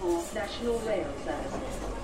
for 0.00 0.22
National 0.34 0.78
Rail 0.86 1.06
Service. 1.24 1.98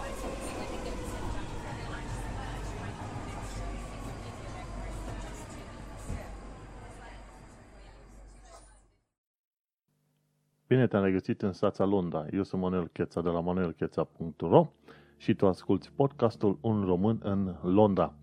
Bine 10.66 10.87
te-am 10.87 11.05
regăsit 11.05 11.43
în 11.43 11.53
stația 11.53 11.85
Londra. 11.85 12.27
Eu 12.33 12.43
sunt 12.43 12.62
Manuel 12.62 12.89
Cheța 12.93 13.21
de 13.21 13.29
la 13.29 13.41
manuelcheța.ro 13.41 14.73
și 15.17 15.35
tu 15.35 15.47
asculti 15.47 15.91
podcastul 15.97 16.59
Un 16.61 16.85
român 16.85 17.21
în 17.23 17.55
Londra. 17.63 18.15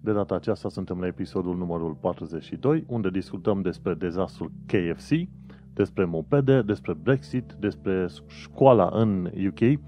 De 0.00 0.12
data 0.12 0.34
aceasta 0.34 0.68
suntem 0.68 1.00
la 1.00 1.06
episodul 1.06 1.56
numărul 1.56 1.94
42, 1.94 2.84
unde 2.88 3.10
discutăm 3.10 3.62
despre 3.62 3.94
dezastrul 3.94 4.52
KFC, 4.66 5.10
despre 5.74 6.04
mopede, 6.04 6.62
despre 6.62 6.92
Brexit, 7.02 7.52
despre 7.58 8.06
școala 8.26 8.88
în 8.92 9.30
UK 9.46 9.80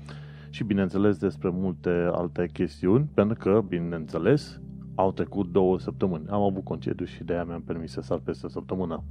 și, 0.50 0.64
bineînțeles, 0.64 1.16
despre 1.16 1.50
multe 1.52 2.08
alte 2.12 2.48
chestiuni, 2.52 3.08
pentru 3.14 3.38
că, 3.38 3.64
bineînțeles, 3.68 4.60
au 4.94 5.12
trecut 5.12 5.52
două 5.52 5.78
săptămâni. 5.78 6.24
Am 6.28 6.42
avut 6.42 6.64
concediu 6.64 7.04
și 7.04 7.24
de 7.24 7.32
aia 7.32 7.44
mi-am 7.44 7.62
permis 7.62 7.90
să 7.92 8.00
sar 8.00 8.18
peste 8.18 8.46
o 8.46 8.48
săptămână. 8.48 9.02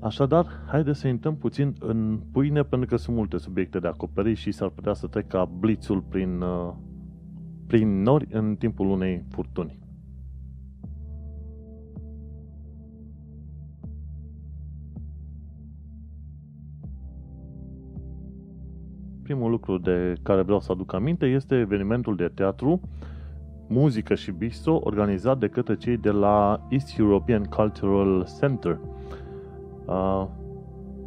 Așadar, 0.00 0.46
haideți 0.66 0.98
să 0.98 1.08
intrăm 1.08 1.36
puțin 1.36 1.74
în 1.78 2.20
pâine, 2.32 2.62
pentru 2.62 2.88
că 2.88 2.96
sunt 2.96 3.16
multe 3.16 3.38
subiecte 3.38 3.78
de 3.78 3.88
acoperit 3.88 4.36
și 4.36 4.52
s-ar 4.52 4.68
putea 4.68 4.92
să 4.92 5.06
trec 5.06 5.26
ca 5.26 5.44
blițul 5.44 6.00
prin, 6.00 6.40
uh, 6.40 6.72
prin 7.66 8.02
nori 8.02 8.26
în 8.30 8.56
timpul 8.56 8.90
unei 8.90 9.24
furtuni. 9.28 9.81
Primul 19.32 19.50
lucru 19.50 19.78
de 19.78 20.14
care 20.22 20.42
vreau 20.42 20.60
să 20.60 20.72
aduc 20.72 20.92
aminte 20.94 21.26
este 21.26 21.54
evenimentul 21.54 22.16
de 22.16 22.30
teatru, 22.34 22.80
muzică 23.68 24.14
și 24.14 24.30
bistro 24.30 24.80
organizat 24.84 25.38
de 25.38 25.48
către 25.48 25.76
cei 25.76 25.96
de 25.96 26.10
la 26.10 26.60
East 26.68 26.98
European 26.98 27.44
Cultural 27.44 28.26
Center– 28.40 28.78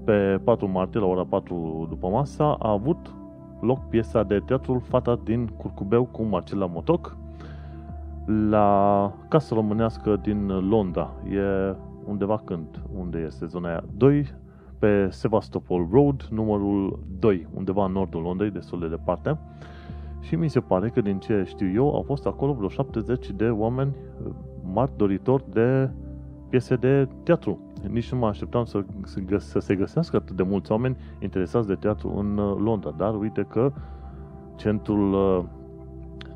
pe 0.06 0.40
4 0.44 0.68
martie, 0.68 1.00
la 1.00 1.06
ora 1.06 1.26
4 1.26 1.86
după 1.90 2.08
masa, 2.08 2.54
a 2.60 2.72
avut 2.72 3.14
loc 3.62 3.90
piesa 3.90 4.24
de 4.24 4.40
teatrul 4.46 4.80
Fata 4.80 5.20
din 5.24 5.48
Curcubeu 5.48 6.06
cu 6.06 6.24
Marcela 6.24 6.66
Motoc 6.66 7.18
la 8.50 9.12
Casa 9.28 9.56
Românească 9.56 10.20
din 10.22 10.48
Londra. 10.70 11.12
E 11.30 11.76
undeva 12.06 12.42
când? 12.46 12.82
Unde 13.00 13.18
este 13.18 13.46
zona 13.46 13.68
aia? 13.68 13.84
2 13.98 14.26
pe 14.86 15.10
Sevastopol 15.10 15.88
Road, 15.92 16.28
numărul 16.32 17.00
2, 17.20 17.48
undeva 17.54 17.86
în 17.86 17.92
nordul 17.92 18.22
Londrei, 18.22 18.52
destul 18.52 18.80
de 18.80 18.88
departe. 18.88 19.38
Și 20.20 20.36
mi 20.36 20.50
se 20.50 20.60
pare 20.60 20.90
că 20.90 21.02
din 21.02 21.20
ce 21.20 21.44
știu 21.46 21.72
eu, 21.74 21.96
au 21.96 22.02
fost 22.02 22.26
acolo 22.26 22.54
vreo 22.54 22.70
70 22.70 23.32
de 23.32 23.50
oameni 23.50 23.96
mari 24.74 24.92
doritori 24.96 25.44
de 25.52 25.90
piese 26.50 26.76
de 26.76 27.08
teatru 27.24 27.60
nici 27.92 28.12
nu 28.12 28.18
mă 28.18 28.28
așteptam 28.28 28.66
să, 28.66 28.84
să 29.38 29.60
se 29.60 29.76
găsească 29.76 30.16
atât 30.16 30.36
de 30.36 30.44
mulți 30.44 30.72
oameni 30.72 30.98
interesați 31.20 31.68
de 31.68 31.76
teatru 31.76 32.18
în 32.18 32.38
uh, 32.38 32.56
Londra, 32.60 32.94
dar 32.98 33.20
uite 33.20 33.46
că 33.50 33.74
centrul, 34.56 35.14
uh, 35.14 35.46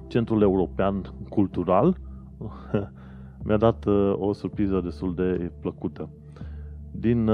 centrul 0.08 0.42
european 0.42 1.14
cultural 1.30 1.98
mi-a 3.46 3.58
dat 3.58 3.86
uh, 3.86 4.14
o 4.18 4.34
surpriză 4.34 4.80
destul 4.84 5.16
de 5.16 5.52
plăcută. 5.60 6.10
Din, 6.92 7.30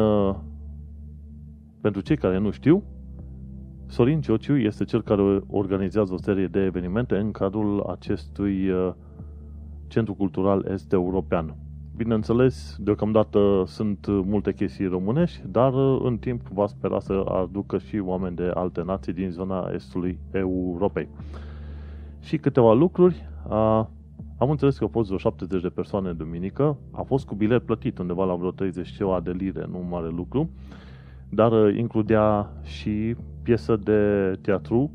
pentru 1.86 2.04
cei 2.04 2.18
care 2.18 2.38
nu 2.38 2.52
știu, 2.52 2.84
Sorin 3.88 4.22
Ciociu 4.22 4.58
este 4.58 4.84
cel 4.84 5.02
care 5.02 5.42
organizează 5.48 6.14
o 6.14 6.18
serie 6.18 6.48
de 6.48 6.60
evenimente 6.60 7.18
în 7.18 7.32
cadrul 7.32 7.82
acestui 7.82 8.72
centru 9.88 10.14
cultural 10.14 10.66
est-european. 10.72 11.56
Bineînțeles, 11.96 12.76
deocamdată 12.80 13.64
sunt 13.66 14.08
multe 14.08 14.54
chestii 14.54 14.88
românești, 14.88 15.42
dar 15.48 15.74
în 16.04 16.18
timp 16.18 16.48
va 16.48 16.68
spera 16.68 17.00
să 17.00 17.14
aducă 17.14 17.78
și 17.78 17.98
oameni 17.98 18.36
de 18.36 18.52
alte 18.54 18.82
nații 18.86 19.14
din 19.14 19.30
zona 19.30 19.70
estului 19.74 20.20
Europei. 20.32 21.08
Și 22.20 22.38
câteva 22.38 22.74
lucruri. 22.74 23.30
A, 23.48 23.90
am 24.38 24.50
înțeles 24.50 24.78
că 24.78 24.84
au 24.84 24.90
fost 24.90 25.06
vreo 25.06 25.18
70 25.18 25.62
de 25.62 25.70
persoane 25.70 26.12
duminică. 26.12 26.78
A 26.92 27.02
fost 27.02 27.26
cu 27.26 27.36
bilet 27.36 27.64
plătit 27.64 27.98
undeva 27.98 28.26
la 28.26 28.36
vreo 28.36 28.52
30 28.52 28.92
ceva 28.92 29.20
de 29.20 29.32
lire, 29.32 29.66
nu 29.72 29.86
mare 29.90 30.10
lucru. 30.10 30.50
Dar 31.36 31.76
includea 31.76 32.52
și 32.62 33.16
piesă 33.42 33.76
de 33.76 34.32
teatru 34.42 34.92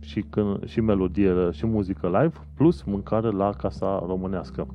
și, 0.00 0.24
și 0.64 0.80
melodie 0.80 1.50
și 1.50 1.66
muzică 1.66 2.06
live, 2.06 2.34
plus 2.54 2.82
mâncare 2.82 3.30
la 3.30 3.50
Casa 3.50 4.04
Românească. 4.06 4.66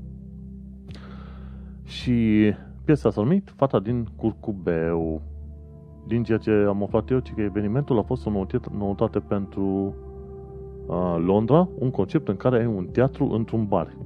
Și 1.84 2.54
piesa 2.86 3.10
s-a 3.10 3.22
numit 3.22 3.54
Fata 3.56 3.80
din 3.80 4.08
Curcubeu. 4.16 5.22
Din 6.08 6.24
ceea 6.24 6.38
ce 6.38 6.52
am 6.52 6.84
aflat 6.84 7.10
eu, 7.10 7.20
că 7.36 7.42
evenimentul 7.42 7.98
a 7.98 8.02
fost 8.02 8.26
o 8.26 8.46
noutate 8.78 9.20
pentru 9.20 9.96
uh, 10.88 11.16
Londra, 11.26 11.70
un 11.80 11.92
concept 11.92 12.28
în 12.28 12.36
care 12.36 12.58
ai 12.60 12.66
un 12.66 12.86
teatru 12.86 13.30
într-un 13.30 13.66
bar. 13.66 13.98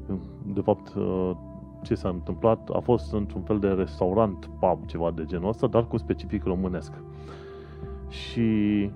De 0.54 0.62
fapt, 0.62 0.94
uh, 0.94 1.32
ce 1.82 1.96
s-a 1.96 2.10
întâmplat 2.10 2.70
a 2.74 2.80
fost 2.80 3.14
într-un 3.14 3.42
fel 3.42 3.60
de 3.60 3.68
restaurant, 3.68 4.50
pub, 4.60 4.86
ceva 4.86 5.12
de 5.16 5.24
genul 5.26 5.50
ăsta, 5.50 5.68
dar 5.68 5.88
cu 5.88 5.98
specific 5.98 6.44
românesc. 6.44 6.94
Și 8.08 8.90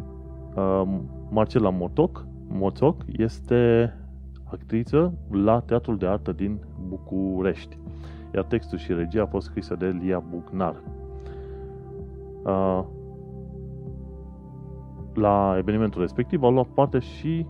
uh, 0.56 0.84
Marcela 1.30 1.70
Motoc, 1.70 2.26
Motoc 2.48 3.02
este 3.08 3.94
actriță 4.52 5.14
la 5.32 5.60
Teatrul 5.60 5.98
de 5.98 6.08
Artă 6.08 6.32
din 6.32 6.60
București 6.88 7.78
iar 8.36 8.44
textul 8.44 8.78
și 8.78 8.94
regia 8.94 9.22
a 9.22 9.26
fost 9.26 9.46
scrisă 9.46 9.76
de 9.76 9.98
Lia 10.02 10.24
Bugnar. 10.30 10.76
La 15.14 15.56
evenimentul 15.58 16.02
respectiv 16.02 16.44
a 16.44 16.50
luat 16.50 16.68
parte 16.68 17.00
și 17.00 17.46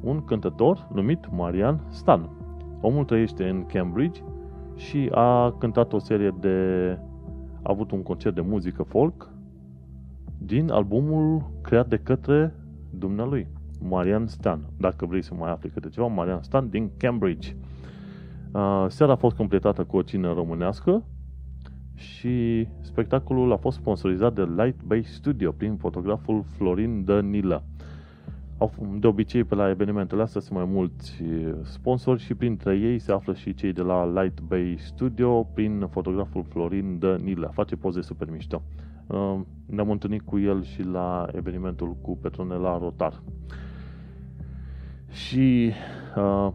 un 0.00 0.24
cântător 0.24 0.88
numit 0.92 1.30
Marian 1.30 1.80
Stan. 1.88 2.30
Omul 2.80 3.04
trăiește 3.04 3.48
în 3.48 3.66
Cambridge 3.66 4.20
și 4.74 5.08
a 5.12 5.54
cântat 5.58 5.92
o 5.92 5.98
serie 5.98 6.34
de... 6.40 6.48
a 7.62 7.70
avut 7.70 7.90
un 7.90 8.02
concert 8.02 8.34
de 8.34 8.40
muzică 8.40 8.82
folk 8.82 9.30
din 10.38 10.70
albumul 10.70 11.50
creat 11.62 11.88
de 11.88 11.96
către 11.96 12.54
dumnealui, 12.90 13.46
Marian 13.80 14.26
Stan. 14.26 14.60
Dacă 14.78 15.06
vrei 15.06 15.22
să 15.22 15.34
mai 15.34 15.50
afli 15.50 15.70
câte 15.70 15.88
ceva, 15.88 16.06
Marian 16.06 16.42
Stan 16.42 16.68
din 16.68 16.90
Cambridge. 16.96 17.56
Seara 18.88 19.12
a 19.12 19.16
fost 19.16 19.36
completată 19.36 19.84
cu 19.84 19.96
o 19.96 20.02
cină 20.02 20.32
românească 20.32 21.04
și 21.94 22.68
spectacolul 22.80 23.52
a 23.52 23.56
fost 23.56 23.76
sponsorizat 23.76 24.34
de 24.34 24.42
Light 24.42 24.82
Bay 24.82 25.02
Studio 25.04 25.52
prin 25.52 25.76
fotograful 25.76 26.42
Florin 26.42 27.04
Danila. 28.58 28.98
De 28.98 29.06
obicei, 29.06 29.44
pe 29.44 29.54
la 29.54 29.68
evenimentele 29.68 30.22
astea 30.22 30.40
sunt 30.40 30.58
mai 30.58 30.68
mulți 30.68 31.22
sponsori 31.62 32.20
și 32.20 32.34
printre 32.34 32.76
ei 32.76 32.98
se 32.98 33.12
află 33.12 33.34
și 33.34 33.54
cei 33.54 33.72
de 33.72 33.82
la 33.82 34.20
Light 34.20 34.40
Bay 34.40 34.76
Studio 34.78 35.42
prin 35.42 35.86
fotograful 35.90 36.44
Florin 36.48 36.98
Danila. 36.98 37.48
Face 37.48 37.76
poze 37.76 38.00
super 38.00 38.30
mișto. 38.30 38.62
Ne-am 39.66 39.90
întâlnit 39.90 40.22
cu 40.22 40.38
el 40.38 40.62
și 40.62 40.82
la 40.82 41.26
evenimentul 41.32 41.96
cu 42.00 42.16
Petronela 42.16 42.78
Rotar. 42.78 43.22
Și 45.10 45.72
uh, 46.16 46.48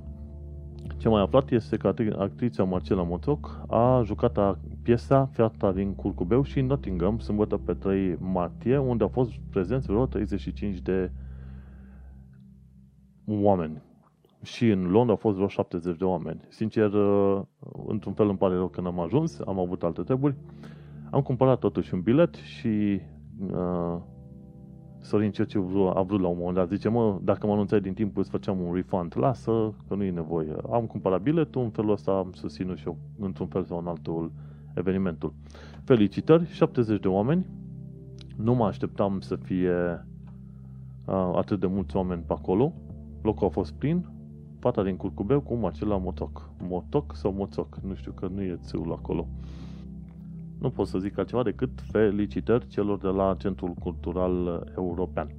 ce 0.98 1.10
mai 1.10 1.22
aflat 1.22 1.52
este 1.52 1.78
că 1.78 1.94
actrița 2.18 2.64
Marcela 2.64 3.04
Motoc 3.04 3.62
a 3.68 4.02
jucat 4.06 4.58
piesa 4.82 5.30
Fiata 5.32 5.72
din 5.72 5.96
Curcubeu 5.96 6.44
și 6.44 6.60
în 6.60 6.66
Nottingham, 6.66 7.20
sâmbătă 7.20 7.58
pe 7.58 7.74
3 7.74 8.18
martie, 8.20 8.78
unde 8.78 9.04
au 9.04 9.10
fost 9.10 9.32
prezenți 9.50 9.88
vreo 9.88 10.06
35 10.06 10.78
de 10.78 11.12
oameni. 13.40 13.82
Și 14.44 14.70
în 14.70 14.90
Londra 14.90 15.12
au 15.12 15.20
fost 15.20 15.36
vreo 15.36 15.48
70 15.48 15.98
de 15.98 16.04
oameni. 16.04 16.40
Sincer, 16.48 16.94
uh, 16.94 17.42
într-un 17.88 18.14
fel 18.14 18.30
îmi 18.30 18.38
pare 18.38 18.54
rău 18.54 18.68
că 18.68 18.82
n-am 18.82 19.00
ajuns, 19.00 19.40
am 19.40 19.60
avut 19.60 19.84
alte 19.84 20.02
treburi. 20.02 20.36
Am 21.12 21.22
cumpărat 21.22 21.60
totuși 21.60 21.94
un 21.94 22.02
bilet 22.02 22.36
și 22.36 23.02
uh, 23.52 23.98
Sorin 25.02 25.32
Ciociu 25.32 25.92
a 25.96 26.02
vrut 26.02 26.22
la 26.22 26.28
un 26.28 26.38
moment 26.38 26.56
dat, 26.56 26.70
zice, 26.70 26.90
mă, 26.90 27.20
dacă 27.24 27.48
mă 27.48 27.54
anunțai 27.54 27.82
din 27.82 27.94
timp 27.94 28.18
îți 28.18 28.30
făceam 28.30 28.60
un 28.62 28.74
refund, 28.74 29.14
lasă, 29.18 29.74
că 29.88 29.96
nu 29.96 30.04
e 30.04 30.12
nevoie. 30.12 30.56
Am 30.72 30.86
cumpărat 30.86 31.22
biletul, 31.22 31.62
în 31.62 31.70
felul 31.70 31.92
ăsta 31.92 32.12
am 32.12 32.32
susținut 32.34 32.78
și 32.78 32.88
eu, 32.88 32.98
într-un 33.20 33.48
fel 33.48 33.64
sau 33.64 33.78
în 33.78 33.88
altul, 33.88 34.32
evenimentul. 34.76 35.34
Felicitări, 35.84 36.46
70 36.46 37.00
de 37.00 37.08
oameni, 37.08 37.46
nu 38.36 38.54
mă 38.54 38.66
așteptam 38.66 39.20
să 39.20 39.36
fie 39.36 40.06
uh, 41.06 41.32
atât 41.36 41.60
de 41.60 41.68
mulți 41.68 41.96
oameni 41.96 42.24
pe 42.28 42.34
acolo, 42.34 42.74
Locul 43.22 43.48
a 43.48 43.50
fost 43.50 43.74
plin, 43.74 44.10
pata 44.60 44.84
din 44.84 44.96
curcubeu 44.96 45.42
cu 45.42 45.66
acela 45.66 45.98
motoc. 45.98 46.50
Motoc 46.62 47.16
sau 47.16 47.32
moțoc, 47.32 47.78
nu 47.84 47.96
știu 47.96 48.12
că 48.12 48.28
nu 48.28 48.42
e 48.42 48.60
țâul 48.62 48.92
acolo. 48.92 49.28
Nu 50.60 50.70
pot 50.70 50.88
să 50.88 50.98
zic 50.98 51.18
altceva 51.18 51.44
decât 51.44 51.82
felicitări 51.92 52.68
celor 52.68 52.98
de 52.98 53.08
la 53.08 53.36
Centrul 53.40 53.74
Cultural 53.74 54.68
European. 54.76 55.36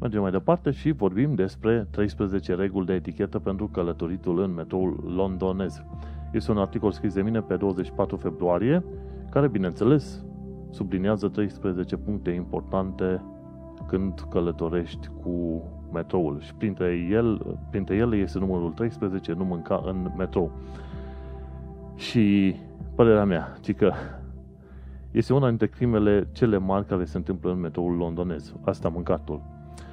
Mergem 0.00 0.22
mai 0.22 0.30
departe 0.30 0.70
și 0.70 0.90
vorbim 0.90 1.34
despre 1.34 1.86
13 1.90 2.54
reguli 2.54 2.86
de 2.86 2.92
etichetă 2.92 3.38
pentru 3.38 3.68
călătoritul 3.68 4.38
în 4.38 4.54
metroul 4.54 5.12
londonez. 5.16 5.82
Este 6.32 6.50
un 6.50 6.58
articol 6.58 6.92
scris 6.92 7.14
de 7.14 7.22
mine 7.22 7.40
pe 7.40 7.56
24 7.56 8.16
februarie 8.16 8.84
care, 9.34 9.48
bineînțeles, 9.48 10.24
subliniază 10.70 11.28
13 11.28 11.96
puncte 11.96 12.30
importante 12.30 13.22
când 13.86 14.26
călătorești 14.30 15.08
cu 15.22 15.62
metroul. 15.92 16.40
Și 16.40 16.54
printre, 16.54 17.06
el, 17.10 17.58
printre 17.70 17.96
ele 17.96 18.16
este 18.16 18.38
numărul 18.38 18.70
13, 18.70 19.32
nu 19.32 19.44
mânca 19.44 19.82
în 19.86 20.10
metrou. 20.16 20.50
Și 21.96 22.54
părerea 22.94 23.24
mea, 23.24 23.52
ci 23.60 23.74
că 23.74 23.92
este 25.10 25.32
una 25.32 25.48
dintre 25.48 25.66
crimele 25.66 26.28
cele 26.32 26.58
mari 26.58 26.86
care 26.86 27.04
se 27.04 27.16
întâmplă 27.16 27.50
în 27.50 27.60
metroul 27.60 27.96
londonez. 27.96 28.54
Asta 28.64 28.88
mâncatul. 28.88 29.42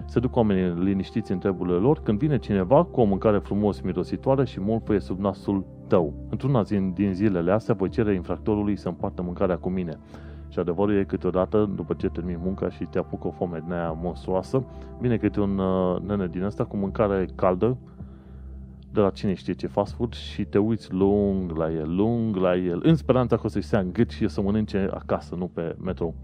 Se 0.05 0.19
duc 0.19 0.35
oamenii 0.35 0.83
liniștiți 0.83 1.31
în 1.31 1.39
treburile 1.39 1.77
lor 1.77 1.99
când 1.99 2.19
vine 2.19 2.37
cineva 2.37 2.83
cu 2.83 3.01
o 3.01 3.03
mâncare 3.03 3.37
frumos 3.37 3.81
mirositoare 3.81 4.45
și 4.45 4.59
mult 4.59 5.01
sub 5.01 5.19
nasul 5.19 5.65
tău. 5.87 6.13
Într-una 6.29 6.61
zi, 6.61 6.77
din 6.93 7.13
zilele 7.13 7.51
astea 7.51 7.73
voi 7.73 7.89
cere 7.89 8.13
infractorului 8.13 8.75
să 8.75 8.87
împartă 8.87 9.21
mâncarea 9.21 9.57
cu 9.57 9.69
mine. 9.69 9.99
Și 10.49 10.59
adevărul 10.59 10.97
e 10.97 11.03
câteodată, 11.03 11.71
după 11.75 11.93
ce 11.93 12.07
termin 12.07 12.39
munca 12.41 12.69
și 12.69 12.83
te 12.83 12.97
apucă 12.97 13.27
o 13.27 13.31
foame 13.31 13.61
din 13.63 13.73
aia 13.73 13.91
monstruoasă, 14.01 14.63
vine 14.99 15.17
câte 15.17 15.39
un 15.39 15.57
uh, 15.57 16.01
nene 16.01 16.27
din 16.27 16.43
asta 16.43 16.65
cu 16.65 16.77
mâncare 16.77 17.25
caldă, 17.35 17.77
de 18.93 18.99
la 18.99 19.09
cine 19.09 19.33
știe 19.33 19.53
ce 19.53 19.67
fast 19.67 19.93
food 19.93 20.13
și 20.13 20.43
te 20.43 20.57
uiți 20.57 20.93
lung 20.93 21.57
la 21.57 21.71
el, 21.71 21.95
lung 21.95 22.35
la 22.35 22.55
el, 22.55 22.79
în 22.83 22.95
speranța 22.95 23.35
că 23.35 23.41
o 23.45 23.49
să-i 23.49 23.61
stea 23.61 23.79
în 23.79 23.93
gât 23.93 24.09
și 24.09 24.27
să 24.27 24.41
mănânce 24.41 24.89
acasă, 24.93 25.35
nu 25.35 25.47
pe 25.47 25.75
metrou. 25.83 26.15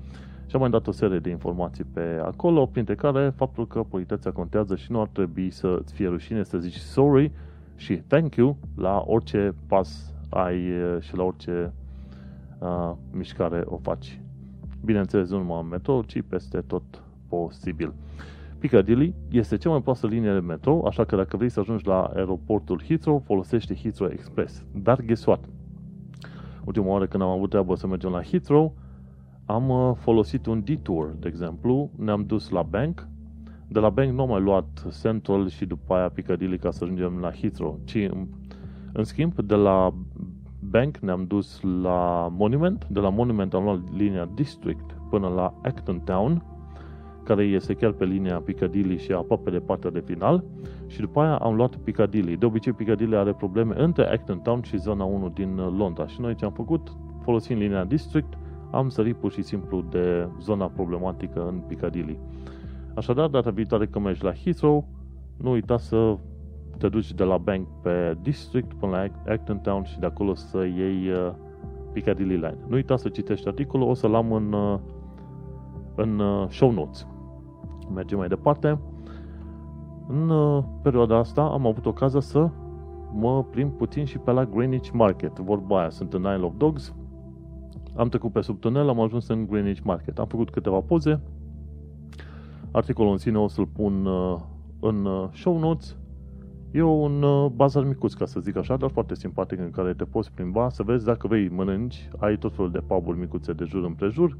Și 0.48 0.56
am 0.56 0.62
mai 0.62 0.70
dat 0.70 0.88
o 0.88 0.92
serie 0.92 1.20
de 1.20 1.30
informații 1.30 1.84
pe 1.84 2.22
acolo, 2.24 2.66
printre 2.66 2.96
care 2.96 3.34
faptul 3.36 3.68
că 3.68 3.84
politeția 3.84 4.32
contează 4.32 4.76
și 4.76 4.92
nu 4.92 5.02
ar 5.02 5.08
trebui 5.08 5.50
să-ți 5.50 5.94
fie 5.94 6.08
rușine 6.08 6.44
să 6.44 6.58
zici 6.58 6.76
sorry 6.76 7.32
și 7.76 7.96
thank 7.96 8.36
you 8.36 8.58
la 8.76 9.04
orice 9.06 9.54
pas 9.68 10.14
ai 10.30 10.62
și 11.00 11.16
la 11.16 11.24
orice 11.24 11.74
uh, 12.60 12.92
mișcare 13.12 13.64
o 13.66 13.78
faci. 13.78 14.22
Bineînțeles, 14.86 15.30
nu 15.30 15.38
numai 15.38 15.60
în 15.62 15.68
metro, 15.68 16.02
ci 16.06 16.22
peste 16.28 16.62
tot 16.62 16.84
posibil. 17.28 17.94
Piccadilly 18.60 19.16
este 19.32 19.58
cea 19.58 19.70
mai 19.70 19.82
proastă 19.82 20.08
linie 20.08 20.32
de 20.32 20.40
metro, 20.40 20.88
așa 20.88 21.06
că 21.06 21.16
dacă 21.16 21.38
vrei 21.38 21.50
să 21.50 21.60
ajungi 21.60 21.88
la 21.88 22.04
aeroportul 22.04 22.84
Heathrow, 22.88 23.22
folosește 23.26 23.76
Heathrow 23.76 24.10
Express. 24.12 24.64
Dar 24.84 25.02
guess 25.02 25.26
what? 25.26 25.40
Ultima 26.66 26.88
oară 26.88 27.06
când 27.06 27.24
am 27.24 27.30
avut 27.30 27.50
treabă 27.50 27.76
să 27.76 27.88
mergem 27.88 28.12
la 28.12 28.22
Heathrow, 28.22 28.74
am 29.50 29.70
uh, 29.70 29.92
folosit 29.96 30.46
un 30.46 30.62
detour, 30.64 31.16
de 31.20 31.28
exemplu, 31.28 31.90
ne-am 31.96 32.26
dus 32.26 32.50
la 32.50 32.62
Bank, 32.62 33.08
de 33.68 33.80
la 33.80 33.90
Bank 33.90 34.12
nu 34.12 34.22
am 34.22 34.30
mai 34.30 34.42
luat 34.42 34.88
Central 35.02 35.50
și 35.50 35.66
după 35.66 35.94
aia 35.94 36.10
Piccadilly 36.10 36.58
ca 36.58 36.72
să 36.72 36.84
ajungem 36.84 37.18
la 37.22 37.32
Heathrow, 37.32 37.80
ci 37.84 37.96
în, 37.96 38.28
în 38.94 39.04
schimb 39.04 39.42
de 39.42 39.56
la 39.56 39.94
Bank 40.60 40.98
ne-am 40.98 41.26
dus 41.28 41.62
la 41.82 42.28
Monument, 42.32 42.88
de 42.90 43.00
la 43.00 43.10
Monument 43.10 43.54
am 43.54 43.64
luat 43.64 43.80
linia 43.98 44.30
District 44.34 44.96
până 45.10 45.28
la 45.28 45.54
Acton 45.64 46.00
Town, 46.00 46.44
care 47.24 47.44
este 47.44 47.74
chiar 47.74 47.92
pe 47.92 48.06
linia 48.06 48.40
Piccadilly 48.40 48.98
și 48.98 49.12
aproape 49.12 49.50
de 49.50 49.60
partea 49.60 49.90
de 49.90 50.04
final. 50.06 50.44
Și 50.88 51.00
după 51.00 51.20
aia 51.20 51.36
am 51.38 51.56
luat 51.56 51.76
Piccadilly. 51.76 52.38
De 52.38 52.46
obicei 52.46 52.74
Piccadilly 52.74 53.16
are 53.16 53.34
probleme 53.34 53.82
între 53.82 54.12
Acton 54.12 54.40
Town 54.40 54.62
și 54.62 54.78
zona 54.78 55.04
1 55.04 55.30
din 55.30 55.56
Londra. 55.56 56.08
Și 56.08 56.22
noi 56.22 56.36
ce 56.36 56.46
am 56.46 56.52
făcut, 56.52 56.96
folosind 57.22 57.60
linia 57.60 57.84
District, 57.84 58.38
am 58.72 58.90
sărit 58.90 59.16
pur 59.16 59.32
și 59.32 59.42
simplu 59.42 59.82
de 59.90 60.28
zona 60.42 60.66
problematică 60.66 61.48
în 61.48 61.62
Piccadilly. 61.68 62.20
Așadar, 62.96 63.28
data 63.28 63.50
viitoare 63.50 63.88
când 63.88 64.06
mergi 64.06 64.24
la 64.24 64.34
Heathrow, 64.34 64.88
nu 65.38 65.52
uita 65.52 65.78
să 65.78 66.18
te 66.78 66.90
duci 66.90 67.14
de 67.14 67.24
la 67.24 67.38
Bank 67.38 67.68
pe 67.82 68.18
District 68.22 68.74
până 68.74 68.92
la 68.92 69.32
Acton 69.32 69.60
Town 69.60 69.84
și 69.84 70.00
de 70.00 70.06
acolo 70.06 70.34
să 70.34 70.58
iei 70.58 71.10
uh, 71.10 71.32
Piccadilly 71.92 72.34
Line. 72.34 72.58
Nu 72.68 72.76
uita 72.76 72.96
să 72.96 73.10
citești 73.10 73.48
articolul, 73.48 73.90
o 73.90 73.94
să-l 73.94 74.16
am 74.16 74.32
în, 74.32 74.54
uh, 74.54 74.80
în 75.96 76.20
uh, 76.20 76.48
show 76.50 76.72
notes. 76.72 77.08
Mergem 77.94 78.18
mai 78.18 78.28
departe. 78.28 78.80
În 80.08 80.32
perioada 80.82 81.18
asta 81.18 81.42
am 81.42 81.66
avut 81.66 81.86
ocazia 81.86 82.20
să 82.20 82.50
mă 83.14 83.44
plimb 83.44 83.72
puțin 83.72 84.06
și 84.06 84.18
pe 84.18 84.32
la 84.32 84.46
Greenwich 84.46 84.90
Market. 84.94 85.40
Vorba 85.40 85.80
aia, 85.80 85.90
sunt 85.90 86.14
în 86.14 86.20
Isle 86.20 86.46
of 86.46 86.54
Dogs, 86.58 86.96
am 87.98 88.10
trecut 88.10 88.32
pe 88.32 88.42
sub 88.42 88.60
tunel, 88.60 88.90
am 88.90 89.00
ajuns 89.00 89.28
în 89.28 89.46
Greenwich 89.46 89.82
Market. 89.84 90.20
Am 90.20 90.28
făcut 90.28 90.50
câteva 90.50 90.80
poze. 90.80 91.20
Articolul 92.72 93.12
în 93.12 93.18
sine 93.18 93.38
o 93.38 93.48
să-l 93.48 93.66
pun 93.66 94.06
uh, 94.06 94.40
în 94.80 95.06
uh, 95.06 95.30
show 95.34 95.60
notes. 95.60 95.96
E 96.72 96.82
un 96.82 97.22
uh, 97.22 97.52
bazar 97.56 97.84
micuț, 97.84 98.14
ca 98.14 98.26
să 98.26 98.40
zic 98.40 98.56
așa, 98.56 98.78
dar 98.78 98.90
foarte 98.90 99.16
simpatic 99.16 99.60
în 99.60 99.72
care 99.72 99.94
te 99.94 100.04
poți 100.04 100.32
plimba, 100.32 100.70
să 100.70 100.84
vezi 100.84 101.06
dacă 101.06 101.28
vei 101.28 101.50
mănânci, 101.50 102.10
ai 102.18 102.38
tot 102.38 102.56
felul 102.56 102.72
de 102.72 102.80
puburi 102.80 103.18
micuțe 103.18 103.54
de 103.54 103.64
jur 103.64 103.84
împrejur, 103.84 104.38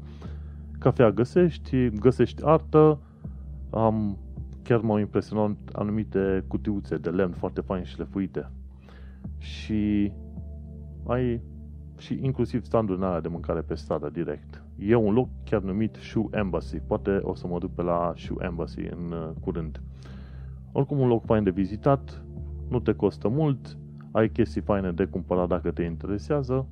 cafea 0.78 1.10
găsești, 1.10 1.88
găsești 1.88 2.44
artă, 2.44 2.98
am, 3.70 4.18
chiar 4.62 4.80
m-au 4.80 4.98
impresionat 4.98 5.56
anumite 5.72 6.44
cutiuțe 6.46 6.96
de 6.96 7.10
lemn 7.10 7.32
foarte 7.32 7.60
fain 7.60 7.84
și 7.84 7.98
lefuite. 7.98 8.50
Și 9.38 10.12
ai 11.06 11.40
și 11.98 12.18
inclusiv 12.22 12.64
standul 12.64 13.04
alea 13.04 13.20
de 13.20 13.28
mâncare 13.28 13.60
pe 13.60 13.74
stradă 13.74 14.10
direct. 14.12 14.62
E 14.78 14.94
un 14.94 15.12
loc 15.12 15.28
chiar 15.44 15.62
numit 15.62 15.94
Shoe 15.94 16.28
Embassy. 16.30 16.78
Poate 16.78 17.20
o 17.22 17.34
să 17.34 17.46
mă 17.46 17.58
duc 17.58 17.74
pe 17.74 17.82
la 17.82 18.12
Shoe 18.16 18.44
Embassy 18.44 18.80
în 18.80 19.12
uh, 19.12 19.28
curând. 19.40 19.80
Oricum 20.72 20.98
un 20.98 21.08
loc 21.08 21.24
fain 21.24 21.42
de 21.42 21.50
vizitat, 21.50 22.22
nu 22.68 22.80
te 22.80 22.92
costă 22.92 23.28
mult, 23.28 23.76
ai 24.10 24.28
chestii 24.28 24.60
faine 24.60 24.92
de 24.92 25.04
cumpărat 25.04 25.48
dacă 25.48 25.70
te 25.70 25.82
interesează, 25.82 26.66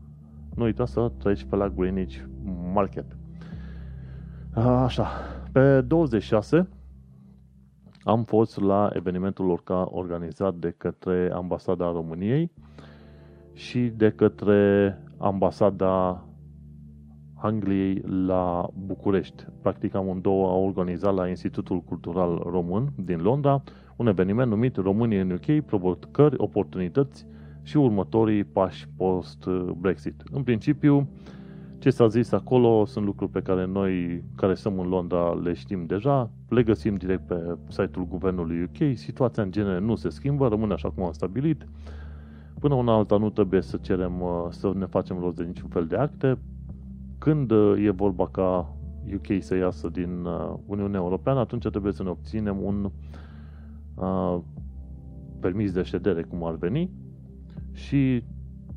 nu 0.54 0.64
uita 0.64 0.86
să 0.86 1.12
treci 1.18 1.44
pe 1.44 1.56
la 1.56 1.68
Greenwich 1.68 2.16
Market. 2.72 3.16
Așa, 4.54 5.06
pe 5.52 5.80
26 5.80 6.68
am 8.02 8.24
fost 8.24 8.60
la 8.60 8.90
evenimentul 8.92 9.62
organizat 9.90 10.54
de 10.54 10.74
către 10.76 11.30
Ambasada 11.32 11.90
României 11.90 12.50
și 13.52 13.92
de 13.96 14.10
către 14.10 14.98
ambasada 15.18 16.24
Angliei 17.34 18.02
la 18.26 18.68
București. 18.86 19.44
Practic 19.62 19.94
amândouă 19.94 20.48
au 20.48 20.64
organizat 20.64 21.14
la 21.14 21.28
Institutul 21.28 21.80
Cultural 21.80 22.42
Român 22.50 22.92
din 22.96 23.20
Londra 23.20 23.62
un 23.96 24.06
eveniment 24.06 24.50
numit 24.50 24.76
România 24.76 25.20
în 25.20 25.30
UK, 25.30 25.64
provocări, 25.64 26.34
oportunități 26.38 27.26
și 27.62 27.76
următorii 27.76 28.44
pași 28.44 28.88
post-Brexit. 28.96 30.22
În 30.32 30.42
principiu, 30.42 31.08
ce 31.78 31.90
s-a 31.90 32.06
zis 32.06 32.32
acolo 32.32 32.84
sunt 32.84 33.04
lucruri 33.04 33.30
pe 33.30 33.42
care 33.42 33.66
noi, 33.66 34.24
care 34.36 34.54
suntem 34.54 34.80
în 34.80 34.88
Londra, 34.88 35.32
le 35.32 35.52
știm 35.52 35.86
deja, 35.86 36.30
le 36.48 36.62
găsim 36.62 36.94
direct 36.94 37.26
pe 37.26 37.56
site-ul 37.68 38.06
guvernului 38.06 38.62
UK, 38.62 38.96
situația 38.96 39.42
în 39.42 39.50
genere 39.50 39.80
nu 39.80 39.94
se 39.94 40.08
schimbă, 40.08 40.48
rămâne 40.48 40.72
așa 40.72 40.90
cum 40.90 41.04
am 41.04 41.12
stabilit, 41.12 41.66
Până 42.60 42.74
una 42.74 42.94
alta 42.94 43.16
nu 43.16 43.30
trebuie 43.30 43.60
să 43.62 43.76
cerem 43.76 44.20
uh, 44.20 44.46
să 44.48 44.72
ne 44.74 44.86
facem 44.86 45.18
rost 45.18 45.36
de 45.36 45.44
niciun 45.44 45.68
fel 45.68 45.86
de 45.86 45.96
acte. 45.96 46.38
Când 47.18 47.50
uh, 47.50 47.84
e 47.84 47.90
vorba 47.90 48.28
ca 48.28 48.76
UK 49.14 49.42
să 49.42 49.54
iasă 49.56 49.88
din 49.88 50.24
uh, 50.24 50.54
Uniunea 50.66 51.00
Europeană, 51.00 51.40
atunci 51.40 51.68
trebuie 51.68 51.92
să 51.92 52.02
ne 52.02 52.08
obținem 52.08 52.62
un 52.62 52.90
uh, 53.94 54.38
permis 55.40 55.72
de 55.72 55.82
ședere, 55.82 56.22
cum 56.22 56.44
ar 56.44 56.54
veni, 56.54 56.90
și 57.72 58.22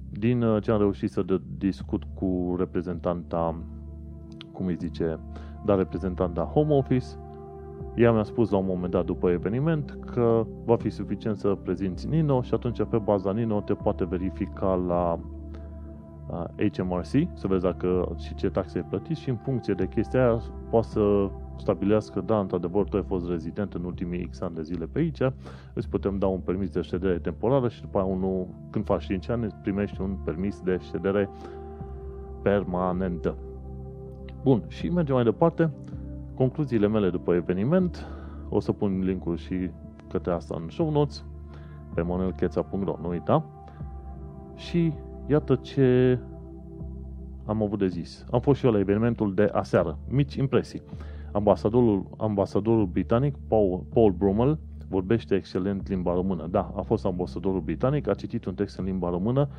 din 0.09 0.43
ce 0.61 0.71
am 0.71 0.79
reușit 0.79 1.11
să 1.11 1.25
discut 1.57 2.03
cu 2.13 2.55
reprezentanta, 2.57 3.61
cum 4.51 4.65
îi 4.65 4.75
zice, 4.79 5.19
da, 5.65 5.75
reprezentanta 5.75 6.41
Home 6.43 6.73
Office, 6.73 7.05
ea 7.99 8.11
mi-a 8.11 8.23
spus 8.23 8.49
la 8.49 8.57
un 8.57 8.65
moment 8.65 8.91
dat 8.91 9.05
după 9.05 9.29
eveniment 9.29 9.97
că 10.05 10.45
va 10.65 10.75
fi 10.75 10.89
suficient 10.89 11.37
să 11.37 11.57
prezinți 11.63 12.07
Nino 12.07 12.41
și 12.41 12.53
atunci 12.53 12.83
pe 12.83 12.97
baza 12.97 13.31
Nino 13.31 13.61
te 13.61 13.73
poate 13.73 14.05
verifica 14.05 14.73
la 14.73 15.19
HMRC, 16.73 17.27
să 17.33 17.47
vezi 17.47 17.63
dacă 17.63 18.15
și 18.17 18.35
ce 18.35 18.49
taxe 18.49 18.77
ai 18.77 18.85
plătit 18.89 19.17
și 19.17 19.29
în 19.29 19.35
funcție 19.35 19.73
de 19.73 19.87
chestia 19.87 20.23
aia 20.23 20.41
poate 20.69 20.87
să 20.87 21.29
stabilească, 21.57 22.21
da, 22.25 22.39
într-adevăr, 22.39 22.83
tu 22.89 22.97
ai 22.97 23.03
fost 23.07 23.29
rezident 23.29 23.73
în 23.73 23.83
ultimii 23.83 24.27
X 24.27 24.41
ani 24.41 24.55
de 24.55 24.61
zile 24.61 24.85
pe 24.85 24.99
aici, 24.99 25.21
îți 25.73 25.89
putem 25.89 26.17
da 26.17 26.27
un 26.27 26.39
permis 26.39 26.69
de 26.69 26.81
ședere 26.81 27.17
temporară 27.17 27.67
și 27.67 27.81
după 27.81 27.97
aia 27.97 28.07
unul, 28.07 28.47
când 28.69 28.85
faci 28.85 29.05
5 29.05 29.29
ani, 29.29 29.43
îți 29.43 29.55
primești 29.55 30.01
un 30.01 30.17
permis 30.23 30.61
de 30.61 30.77
ședere 30.91 31.29
permanentă. 32.41 33.35
Bun, 34.43 34.63
și 34.67 34.89
mergem 34.89 35.15
mai 35.15 35.23
departe. 35.23 35.71
Concluziile 36.39 36.87
mele 36.87 37.09
după 37.09 37.33
eveniment, 37.33 38.07
o 38.49 38.59
să 38.59 38.71
pun 38.71 38.99
linkul 38.99 39.37
și 39.37 39.69
către 40.07 40.31
asta 40.31 40.57
în 40.61 40.69
show 40.69 40.91
notes, 40.91 41.23
pe 41.93 42.01
monelcheța.ro, 42.01 42.97
nu 43.01 43.09
uita. 43.09 43.45
Și 44.55 44.93
iată 45.27 45.55
ce 45.55 46.19
am 47.45 47.63
avut 47.63 47.79
de 47.79 47.87
zis. 47.87 48.25
Am 48.31 48.39
fost 48.39 48.59
și 48.59 48.65
eu 48.65 48.71
la 48.71 48.79
evenimentul 48.79 49.33
de 49.33 49.49
aseară. 49.53 49.97
Mici 50.09 50.35
impresii. 50.35 50.81
Ambasadorul, 51.31 52.05
ambasadorul 52.17 52.85
britanic, 52.85 53.35
Paul, 53.47 53.83
Paul 53.93 54.11
Brummel, 54.11 54.59
vorbește 54.89 55.35
excelent 55.35 55.89
limba 55.89 56.13
română. 56.13 56.47
Da, 56.51 56.73
a 56.75 56.81
fost 56.81 57.05
ambasadorul 57.05 57.61
britanic, 57.61 58.07
a 58.07 58.13
citit 58.13 58.45
un 58.45 58.53
text 58.53 58.77
în 58.77 58.85
limba 58.85 59.09
română 59.09 59.49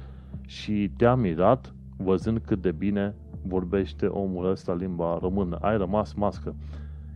și 0.46 0.90
te-a 0.96 1.14
mirat 1.14 1.74
văzând 1.96 2.38
cât 2.38 2.62
de 2.62 2.72
bine 2.72 3.14
vorbește 3.42 4.06
omul 4.06 4.50
ăsta 4.50 4.74
limba 4.74 5.18
română. 5.20 5.56
Ai 5.56 5.76
rămas 5.76 6.12
mască. 6.12 6.54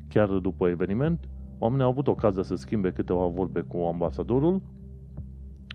Chiar 0.08 0.28
după 0.28 0.68
eveniment, 0.68 1.28
oamenii 1.58 1.84
au 1.84 1.90
avut 1.90 2.08
ocazia 2.08 2.42
să 2.42 2.54
schimbe 2.54 2.90
câteva 2.90 3.26
vorbe 3.26 3.60
cu 3.60 3.76
ambasadorul 3.76 4.60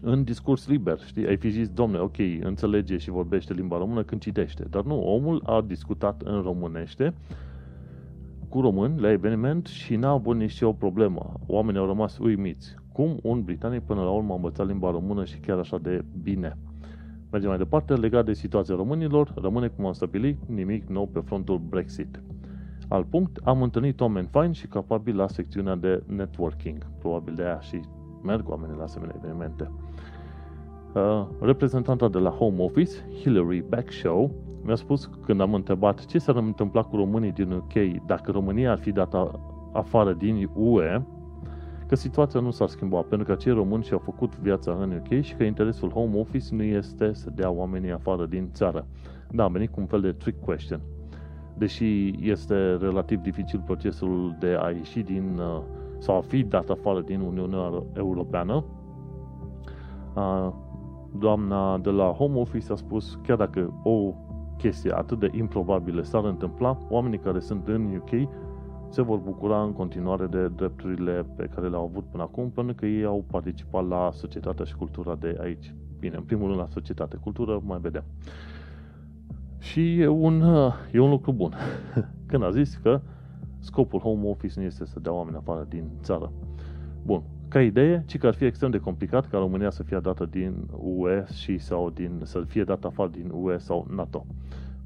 în 0.01 0.23
discurs 0.23 0.67
liber, 0.67 0.99
știi? 1.05 1.27
Ai 1.27 1.37
fi 1.37 1.49
zis, 1.49 1.69
domne, 1.69 1.97
ok, 1.97 2.17
înțelege 2.41 2.97
și 2.97 3.09
vorbește 3.09 3.53
limba 3.53 3.77
română 3.77 4.03
când 4.03 4.21
citește. 4.21 4.63
Dar 4.69 4.83
nu, 4.83 4.99
omul 5.01 5.41
a 5.45 5.61
discutat 5.61 6.21
în 6.21 6.41
românește 6.41 7.13
cu 8.49 8.61
români 8.61 8.99
la 8.99 9.11
eveniment 9.11 9.65
și 9.65 9.95
n-a 9.95 10.09
avut 10.09 10.35
nici 10.35 10.61
o 10.61 10.73
problemă. 10.73 11.33
Oamenii 11.47 11.79
au 11.79 11.85
rămas 11.85 12.17
uimiți. 12.17 12.75
Cum 12.91 13.19
un 13.23 13.43
britanic 13.43 13.81
până 13.81 14.01
la 14.01 14.09
urmă 14.09 14.31
a 14.31 14.35
învățat 14.35 14.67
limba 14.67 14.91
română 14.91 15.25
și 15.25 15.39
chiar 15.39 15.57
așa 15.57 15.77
de 15.77 16.05
bine. 16.23 16.57
Mergem 17.31 17.49
mai 17.49 17.57
departe, 17.57 17.93
legat 17.93 18.25
de 18.25 18.33
situația 18.33 18.75
românilor, 18.75 19.33
rămâne 19.35 19.67
cum 19.67 19.85
am 19.85 19.93
stabilit, 19.93 20.37
nimic 20.45 20.87
nou 20.87 21.07
pe 21.07 21.19
frontul 21.19 21.57
Brexit. 21.57 22.21
Al 22.87 23.03
punct, 23.03 23.39
am 23.43 23.61
întâlnit 23.61 24.01
oameni 24.01 24.27
faini 24.27 24.53
și 24.53 24.67
capabili 24.67 25.17
la 25.17 25.27
secțiunea 25.27 25.75
de 25.75 26.03
networking. 26.07 26.85
Probabil 26.99 27.33
de 27.33 27.43
aia 27.43 27.59
și 27.59 27.79
merg 28.23 28.49
oamenii 28.49 28.77
la 28.77 28.83
asemenea 28.83 29.15
evenimente. 29.17 29.71
Uh, 30.93 31.27
reprezentanta 31.39 32.07
de 32.07 32.17
la 32.17 32.29
Home 32.29 32.63
Office, 32.63 32.91
Hillary 33.21 33.63
Backshow, 33.69 34.31
mi-a 34.63 34.75
spus 34.75 35.09
când 35.25 35.41
am 35.41 35.53
întrebat 35.53 36.05
ce 36.05 36.17
s-ar 36.17 36.35
întâmpla 36.35 36.83
cu 36.83 36.95
românii 36.95 37.31
din 37.31 37.51
UK 37.51 38.05
dacă 38.05 38.31
România 38.31 38.71
ar 38.71 38.79
fi 38.79 38.91
dată 38.91 39.39
afară 39.73 40.13
din 40.13 40.49
UE, 40.55 41.01
că 41.89 41.95
situația 41.95 42.39
nu 42.39 42.51
s-ar 42.51 42.67
schimba, 42.67 43.01
pentru 43.01 43.27
că 43.27 43.35
cei 43.35 43.53
români 43.53 43.83
și-au 43.83 43.99
făcut 43.99 44.39
viața 44.39 44.77
în 44.79 44.91
UK 44.91 45.21
și 45.21 45.35
că 45.35 45.43
interesul 45.43 45.89
Home 45.89 46.19
Office 46.19 46.55
nu 46.55 46.63
este 46.63 47.13
să 47.13 47.29
dea 47.29 47.51
oamenii 47.51 47.91
afară 47.91 48.25
din 48.25 48.49
țară. 48.53 48.85
Da, 49.31 49.43
am 49.43 49.51
venit 49.51 49.71
cu 49.71 49.79
un 49.79 49.85
fel 49.85 50.01
de 50.01 50.11
trick 50.11 50.43
question. 50.43 50.79
Deși 51.57 52.13
este 52.29 52.75
relativ 52.75 53.19
dificil 53.19 53.61
procesul 53.65 54.35
de 54.39 54.57
a 54.59 54.69
ieși 54.69 54.99
din 54.99 55.37
uh, 55.37 55.61
sau 55.97 56.17
a 56.17 56.21
fi 56.21 56.43
dat 56.43 56.69
afară 56.69 57.01
din 57.01 57.19
Uniunea 57.19 57.83
Europeană, 57.93 58.63
doamna 61.11 61.77
de 61.77 61.89
la 61.89 62.05
Home 62.05 62.39
Office 62.39 62.71
a 62.71 62.75
spus, 62.75 63.19
chiar 63.23 63.37
dacă 63.37 63.73
o 63.83 64.13
chestie 64.57 64.91
atât 64.91 65.19
de 65.19 65.29
improbabilă 65.31 66.01
s-ar 66.01 66.23
întâmpla, 66.23 66.77
oamenii 66.89 67.19
care 67.19 67.39
sunt 67.39 67.67
în 67.67 67.95
UK 67.95 68.29
se 68.89 69.01
vor 69.01 69.17
bucura 69.17 69.63
în 69.63 69.73
continuare 69.73 70.25
de 70.25 70.47
drepturile 70.47 71.25
pe 71.35 71.49
care 71.55 71.67
le-au 71.67 71.83
avut 71.83 72.05
până 72.05 72.23
acum, 72.23 72.49
pentru 72.49 72.75
că 72.75 72.85
ei 72.85 73.03
au 73.03 73.23
participat 73.31 73.87
la 73.87 74.09
societatea 74.13 74.65
și 74.65 74.75
cultura 74.75 75.15
de 75.15 75.37
aici. 75.41 75.73
Bine, 75.99 76.15
în 76.15 76.23
primul 76.23 76.47
rând 76.47 76.59
la 76.59 76.67
societate, 76.67 77.17
cultură, 77.17 77.61
mai 77.63 77.79
vedem. 77.81 78.03
Și 79.59 79.99
e 79.99 80.07
un, 80.07 80.43
e 80.91 80.99
un 80.99 81.09
lucru 81.09 81.31
bun. 81.31 81.53
Când 82.29 82.43
a 82.43 82.51
zis 82.51 82.75
că 82.75 83.01
scopul 83.59 83.99
home 83.99 84.27
office 84.27 84.59
nu 84.59 84.65
este 84.65 84.85
să 84.85 84.99
dea 84.99 85.13
oameni 85.13 85.37
afară 85.37 85.65
din 85.69 85.89
țară. 86.01 86.31
Bun, 87.05 87.21
ca 87.47 87.61
idee, 87.61 88.03
ci 88.07 88.17
că 88.17 88.27
ar 88.27 88.33
fi 88.33 88.45
extrem 88.45 88.71
de 88.71 88.79
complicat 88.79 89.27
ca 89.27 89.37
România 89.37 89.69
să 89.69 89.83
fie 89.83 89.99
dată 89.99 90.25
din 90.25 90.67
UE 90.77 91.25
și 91.33 91.57
sau 91.57 91.89
din, 91.89 92.21
să 92.23 92.43
fie 92.47 92.63
dată 92.63 92.87
afară 92.87 93.09
din 93.09 93.31
UE 93.33 93.57
sau 93.57 93.87
NATO. 93.95 94.25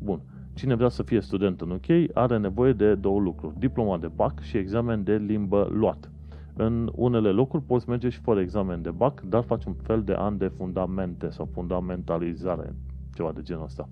Bun. 0.03 0.19
Cine 0.53 0.75
vrea 0.75 0.89
să 0.89 1.03
fie 1.03 1.22
student 1.22 1.62
în 1.62 1.69
UK 1.69 2.15
are 2.17 2.38
nevoie 2.38 2.74
de 2.74 2.95
două 2.95 3.19
lucruri. 3.19 3.60
Diploma 3.60 3.98
de 3.98 4.07
BAC 4.07 4.39
și 4.39 4.57
examen 4.57 5.03
de 5.03 5.15
limbă 5.15 5.67
luat. 5.72 6.12
În 6.55 6.91
unele 6.95 7.29
locuri 7.29 7.63
poți 7.63 7.89
merge 7.89 8.10
și 8.10 8.19
fără 8.19 8.39
examen 8.39 8.81
de 8.81 8.89
BAC, 8.91 9.22
dar 9.22 9.43
faci 9.43 9.65
un 9.65 9.74
fel 9.74 10.03
de 10.03 10.13
an 10.13 10.38
de 10.38 10.48
fundamente 10.48 11.29
sau 11.29 11.50
fundamentalizare, 11.51 12.75
ceva 13.13 13.31
de 13.31 13.41
genul 13.41 13.63
ăsta. 13.63 13.89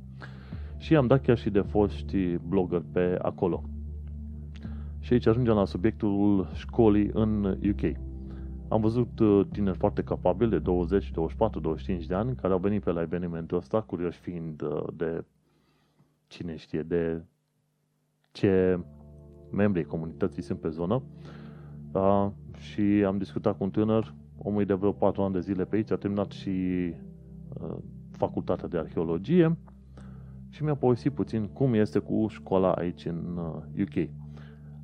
Și 0.77 0.95
am 0.95 1.07
dat 1.07 1.21
chiar 1.21 1.37
și 1.37 1.49
de 1.49 1.61
foști 1.61 2.37
blogger 2.47 2.83
pe 2.91 3.17
acolo. 3.21 3.63
Și 4.99 5.13
aici 5.13 5.27
ajungem 5.27 5.55
la 5.55 5.65
subiectul 5.65 6.47
școlii 6.53 7.09
în 7.13 7.43
UK. 7.43 7.97
Am 8.67 8.81
văzut 8.81 9.19
uh, 9.19 9.45
tineri 9.51 9.77
foarte 9.77 10.03
capabili 10.03 10.49
de 10.49 10.59
20, 10.59 11.11
24, 11.11 11.59
25 11.59 12.05
de 12.05 12.13
ani 12.13 12.35
care 12.35 12.53
au 12.53 12.59
venit 12.59 12.83
pe 12.83 12.91
la 12.91 13.01
evenimentul 13.01 13.57
ăsta, 13.57 13.81
curioși 13.81 14.19
fiind 14.19 14.61
uh, 14.61 14.83
de 14.93 15.23
cine 16.31 16.55
știe, 16.55 16.81
de 16.81 17.23
ce 18.31 18.79
membrii 19.51 19.83
comunității 19.83 20.41
sunt 20.41 20.59
pe 20.59 20.69
zonă. 20.69 21.03
Uh, 21.91 22.27
și 22.57 22.81
am 22.81 23.17
discutat 23.17 23.57
cu 23.57 23.63
un 23.63 23.69
tânăr, 23.69 24.13
omul 24.37 24.65
de 24.65 24.73
vreo 24.73 24.91
4 24.91 25.21
ani 25.21 25.33
de 25.33 25.39
zile 25.39 25.65
pe 25.65 25.75
aici, 25.75 25.91
a 25.91 25.95
terminat 25.95 26.31
și 26.31 26.51
facultatea 28.11 28.67
de 28.67 28.77
arheologie 28.77 29.57
și 30.49 30.63
mi-a 30.63 30.75
povestit 30.75 31.11
puțin 31.11 31.47
cum 31.47 31.73
este 31.73 31.99
cu 31.99 32.25
școala 32.29 32.71
aici 32.71 33.05
în 33.05 33.39
UK. 33.79 34.09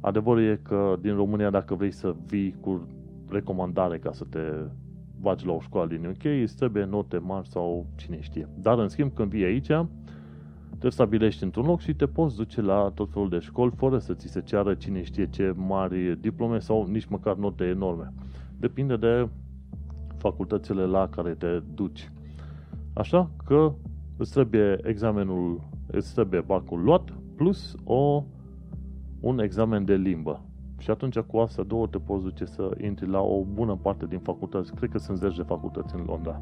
Adevărul 0.01 0.43
e 0.43 0.59
că 0.63 0.95
din 1.01 1.15
România, 1.15 1.49
dacă 1.49 1.75
vrei 1.75 1.91
să 1.91 2.15
vii 2.25 2.55
cu 2.61 2.87
recomandare 3.29 3.97
ca 3.97 4.11
să 4.11 4.23
te 4.23 4.39
bagi 5.19 5.45
la 5.45 5.51
o 5.51 5.59
școală 5.59 5.87
din 5.87 6.05
UK, 6.05 6.23
îți 6.23 6.55
trebuie 6.55 6.83
note 6.83 7.17
mari 7.17 7.47
sau 7.47 7.85
cine 7.95 8.19
știe. 8.21 8.49
Dar, 8.59 8.79
în 8.79 8.87
schimb, 8.87 9.13
când 9.13 9.29
vii 9.29 9.43
aici, 9.43 9.71
te 10.79 10.89
stabilești 10.89 11.43
într-un 11.43 11.65
loc 11.65 11.79
și 11.79 11.93
te 11.93 12.05
poți 12.05 12.35
duce 12.35 12.61
la 12.61 12.91
tot 12.95 13.11
felul 13.11 13.29
de 13.29 13.39
școli 13.39 13.73
fără 13.75 13.97
să 13.97 14.13
ți 14.13 14.27
se 14.27 14.41
ceară 14.41 14.73
cine 14.73 15.03
știe 15.03 15.29
ce 15.29 15.53
mari 15.55 16.19
diplome 16.19 16.59
sau 16.59 16.87
nici 16.87 17.05
măcar 17.05 17.35
note 17.35 17.63
enorme. 17.63 18.13
Depinde 18.59 18.97
de 18.97 19.29
facultățile 20.17 20.85
la 20.85 21.09
care 21.09 21.33
te 21.33 21.61
duci. 21.73 22.11
Așa 22.93 23.29
că 23.45 23.73
îți 24.17 24.31
trebuie 24.31 24.77
examenul, 24.83 25.61
îți 25.87 26.13
trebuie 26.13 26.41
bacul 26.41 26.83
luat 26.83 27.13
plus 27.35 27.75
o 27.83 28.23
un 29.19 29.39
examen 29.39 29.85
de 29.85 29.95
limbă. 29.95 30.41
Și 30.77 30.89
atunci 30.89 31.19
cu 31.19 31.37
astea 31.37 31.63
două 31.63 31.87
te 31.87 31.97
poți 31.97 32.23
duce 32.23 32.45
să 32.45 32.77
intri 32.81 33.07
la 33.07 33.19
o 33.19 33.43
bună 33.43 33.75
parte 33.75 34.05
din 34.05 34.19
facultăți. 34.19 34.73
Cred 34.73 34.89
că 34.89 34.97
sunt 34.97 35.17
zeci 35.17 35.35
de 35.35 35.41
facultăți 35.41 35.95
în 35.95 36.03
Londra. 36.05 36.41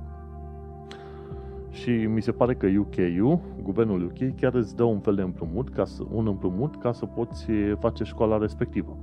Și 1.75 1.89
mi 1.89 2.22
se 2.22 2.32
pare 2.32 2.55
că 2.55 2.67
UKU, 2.77 3.41
guvernul 3.63 4.03
UK, 4.03 4.36
chiar 4.36 4.53
îți 4.53 4.75
dă 4.75 4.84
un 4.84 5.00
fel 5.00 5.15
de 5.15 5.22
împrumut, 5.22 5.70
ca 5.70 5.86
să, 5.86 6.03
un 6.12 6.27
împrumut 6.27 6.75
ca 6.75 6.91
să 6.91 7.05
poți 7.05 7.46
face 7.79 8.03
școala 8.03 8.38
respectivă. 8.38 8.98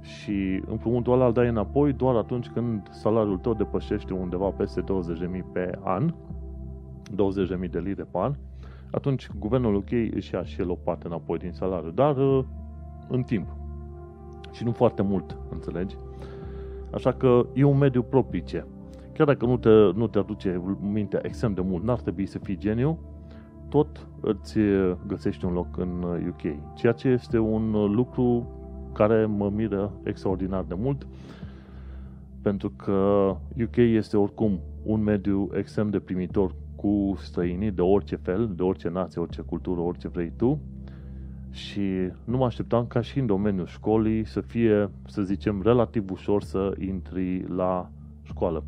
Și 0.00 0.62
împrumutul 0.66 1.12
ăla 1.12 1.26
îl 1.26 1.32
dai 1.32 1.48
înapoi 1.48 1.92
doar 1.92 2.16
atunci 2.16 2.48
când 2.48 2.88
salariul 2.90 3.38
tău 3.38 3.54
depășește 3.54 4.12
undeva 4.12 4.48
peste 4.48 4.80
20.000 4.80 4.86
pe 5.52 5.78
an, 5.82 6.14
20.000 7.64 7.70
de 7.70 7.78
lire 7.78 8.02
pe 8.02 8.18
an, 8.18 8.34
atunci 8.90 9.30
guvernul 9.38 9.74
UK 9.74 9.90
își 9.90 10.34
ia 10.34 10.44
și 10.44 10.60
el 10.60 10.70
o 10.70 10.74
parte 10.74 11.06
înapoi 11.06 11.38
din 11.38 11.52
salariu. 11.52 11.90
Dar 11.90 12.16
în 13.08 13.22
timp. 13.22 13.46
Și 14.52 14.64
nu 14.64 14.72
foarte 14.72 15.02
mult, 15.02 15.36
înțelegi? 15.50 15.96
Așa 16.92 17.12
că 17.12 17.46
e 17.54 17.64
un 17.64 17.78
mediu 17.78 18.02
propice. 18.02 18.66
Chiar 19.14 19.26
dacă 19.26 19.46
nu 19.46 19.56
te, 19.56 19.68
nu 19.94 20.06
te 20.06 20.18
aduce 20.18 20.62
mintea 20.80 21.20
extrem 21.22 21.54
de 21.54 21.60
mult, 21.60 21.84
n-ar 21.84 22.00
trebui 22.00 22.26
să 22.26 22.38
fii 22.38 22.58
geniu, 22.58 22.98
tot 23.68 24.06
îți 24.20 24.58
găsești 25.06 25.44
un 25.44 25.52
loc 25.52 25.76
în 25.76 26.02
UK. 26.28 26.74
Ceea 26.74 26.92
ce 26.92 27.08
este 27.08 27.38
un 27.38 27.70
lucru 27.94 28.46
care 28.92 29.26
mă 29.26 29.50
miră 29.50 29.92
extraordinar 30.02 30.64
de 30.68 30.74
mult, 30.74 31.06
pentru 32.42 32.70
că 32.70 33.36
UK 33.62 33.76
este 33.76 34.16
oricum 34.16 34.58
un 34.82 35.02
mediu 35.02 35.50
extrem 35.52 35.90
de 35.90 35.98
primitor 35.98 36.54
cu 36.76 37.14
străinii 37.18 37.70
de 37.70 37.80
orice 37.80 38.16
fel, 38.16 38.52
de 38.56 38.62
orice 38.62 38.88
nație, 38.88 39.20
orice 39.20 39.42
cultură, 39.42 39.80
orice 39.80 40.08
vrei 40.08 40.32
tu, 40.36 40.58
și 41.50 41.80
nu 42.24 42.36
mă 42.36 42.44
așteptam 42.44 42.86
ca 42.86 43.00
și 43.00 43.18
în 43.18 43.26
domeniul 43.26 43.66
școlii 43.66 44.26
să 44.26 44.40
fie, 44.40 44.90
să 45.06 45.22
zicem, 45.22 45.62
relativ 45.62 46.10
ușor 46.10 46.42
să 46.42 46.74
intri 46.78 47.44
la 47.48 47.90
școală. 48.22 48.64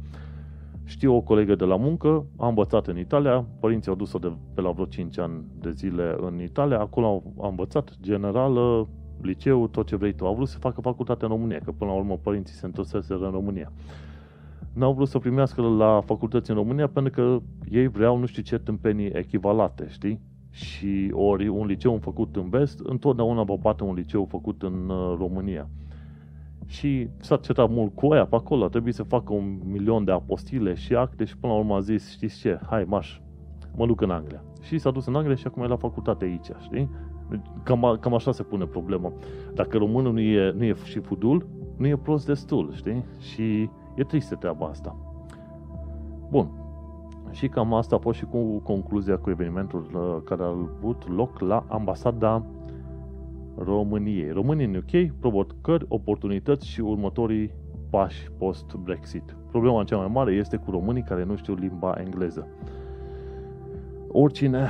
Știu 0.89 1.15
o 1.15 1.21
colegă 1.21 1.55
de 1.55 1.65
la 1.65 1.77
muncă, 1.77 2.27
a 2.37 2.49
învățat 2.49 2.87
în 2.87 2.99
Italia, 2.99 3.45
părinții 3.61 3.91
au 3.91 3.97
dus-o 3.97 4.19
de 4.19 4.33
pe 4.55 4.61
la 4.61 4.71
vreo 4.71 4.85
5 4.85 5.19
ani 5.19 5.45
de 5.61 5.71
zile 5.71 6.17
în 6.21 6.41
Italia, 6.41 6.81
acolo 6.81 7.23
a 7.41 7.49
învățat 7.49 7.97
generală, 8.01 8.89
liceu, 9.21 9.67
tot 9.67 9.87
ce 9.87 9.97
vrei 9.97 10.13
tu. 10.13 10.27
Au 10.27 10.35
vrut 10.35 10.49
să 10.49 10.59
facă 10.59 10.81
facultate 10.81 11.25
în 11.25 11.31
România, 11.31 11.61
că 11.65 11.73
până 11.73 11.91
la 11.91 11.97
urmă 11.97 12.19
părinții 12.23 12.55
se 12.55 12.67
întorseseră 12.67 13.25
în 13.25 13.31
România. 13.31 13.73
N-au 14.73 14.93
vrut 14.93 15.09
să 15.09 15.19
primească 15.19 15.63
la 15.63 16.01
facultăți 16.05 16.51
în 16.51 16.57
România 16.57 16.89
pentru 16.89 17.13
că 17.13 17.39
ei 17.71 17.87
vreau 17.87 18.19
nu 18.19 18.27
știu 18.27 18.43
ce 18.43 18.59
tâmpenii 18.59 19.11
echivalate, 19.13 19.87
știi? 19.89 20.21
și 20.57 21.11
ori 21.13 21.49
un 21.49 21.67
liceu 21.67 21.99
făcut 22.03 22.37
în 22.37 22.49
vest, 22.49 22.81
întotdeauna 22.83 23.43
vă 23.43 23.57
bate 23.57 23.85
un 23.85 23.95
liceu 23.95 24.25
făcut 24.25 24.63
în 24.63 24.89
uh, 24.89 25.15
România. 25.19 25.69
Și 26.67 27.09
s-a 27.21 27.37
certat 27.37 27.71
mult 27.71 27.95
cu 27.95 28.07
aia 28.07 28.27
pe 28.27 28.35
acolo, 28.35 28.65
a 28.65 28.69
trebuit 28.69 28.95
să 28.95 29.03
facă 29.03 29.33
un 29.33 29.59
milion 29.65 30.05
de 30.05 30.13
apostile 30.13 30.75
și 30.75 30.95
acte 30.95 31.25
și 31.25 31.37
până 31.37 31.53
la 31.53 31.59
urmă 31.59 31.75
a 31.75 31.81
zis, 31.81 32.11
știți 32.11 32.39
ce, 32.39 32.61
hai 32.67 32.85
maș, 32.85 33.21
mă 33.77 33.87
duc 33.87 34.01
în 34.01 34.11
Anglia. 34.11 34.43
Și 34.63 34.79
s-a 34.79 34.91
dus 34.91 35.07
în 35.07 35.15
Anglia 35.15 35.35
și 35.35 35.47
acum 35.47 35.63
e 35.63 35.67
la 35.67 35.77
facultate 35.77 36.25
aici, 36.25 36.49
știi? 36.61 36.91
Cam, 37.63 37.97
cam 38.01 38.15
așa 38.15 38.33
se 38.33 38.43
pune 38.43 38.65
problema. 38.65 39.13
Dacă 39.55 39.77
românul 39.77 40.13
nu 40.13 40.21
e, 40.21 40.53
nu 40.57 40.65
e 40.65 40.75
și 40.85 40.99
fudul, 40.99 41.47
nu 41.77 41.87
e 41.87 41.97
prost 41.97 42.27
destul, 42.27 42.73
știi? 42.73 43.05
Și 43.19 43.71
e 43.95 44.03
tristă 44.03 44.35
treaba 44.35 44.67
asta. 44.67 44.97
Bun. 46.31 46.51
Și 47.31 47.49
cam 47.49 47.75
asta 47.75 47.95
a 47.95 47.99
fost 47.99 48.19
și 48.19 48.25
cu 48.25 48.59
concluzia 48.59 49.19
cu 49.19 49.31
evenimentul 49.31 49.87
uh, 49.95 50.23
care 50.25 50.43
a 50.43 50.47
avut 50.47 51.09
loc 51.17 51.39
la 51.39 51.65
ambasada 51.69 52.45
României. 53.59 54.31
România 54.31 54.67
în 54.67 54.75
UK, 54.75 55.19
provocări, 55.21 55.87
oportunități 55.89 56.69
și 56.69 56.81
următorii 56.81 57.51
pași 57.91 58.31
post-Brexit. 58.39 59.37
Problema 59.51 59.85
cea 59.85 59.97
mai 59.97 60.11
mare 60.13 60.33
este 60.33 60.57
cu 60.57 60.71
românii 60.71 61.03
care 61.03 61.25
nu 61.25 61.37
știu 61.37 61.55
limba 61.55 61.95
engleză. 61.99 62.49
Oricine 64.09 64.69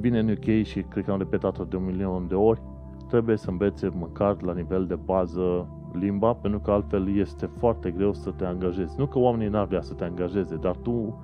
vine 0.00 0.18
în 0.18 0.28
UK 0.28 0.64
și 0.64 0.82
cred 0.82 1.04
că 1.04 1.10
am 1.10 1.18
repetat-o 1.18 1.64
de 1.64 1.76
un 1.76 1.84
milion 1.84 2.28
de 2.28 2.34
ori, 2.34 2.62
trebuie 3.08 3.36
să 3.36 3.50
învețe 3.50 3.88
măcar 3.98 4.42
la 4.42 4.52
nivel 4.52 4.86
de 4.86 4.94
bază 4.94 5.68
limba, 5.92 6.32
pentru 6.32 6.60
că 6.60 6.70
altfel 6.70 7.16
este 7.16 7.46
foarte 7.46 7.90
greu 7.90 8.12
să 8.12 8.30
te 8.30 8.44
angajezi. 8.44 8.98
Nu 8.98 9.06
că 9.06 9.18
oamenii 9.18 9.48
n-ar 9.48 9.66
vrea 9.66 9.80
să 9.80 9.94
te 9.94 10.04
angajeze, 10.04 10.56
dar 10.56 10.76
tu, 10.76 11.22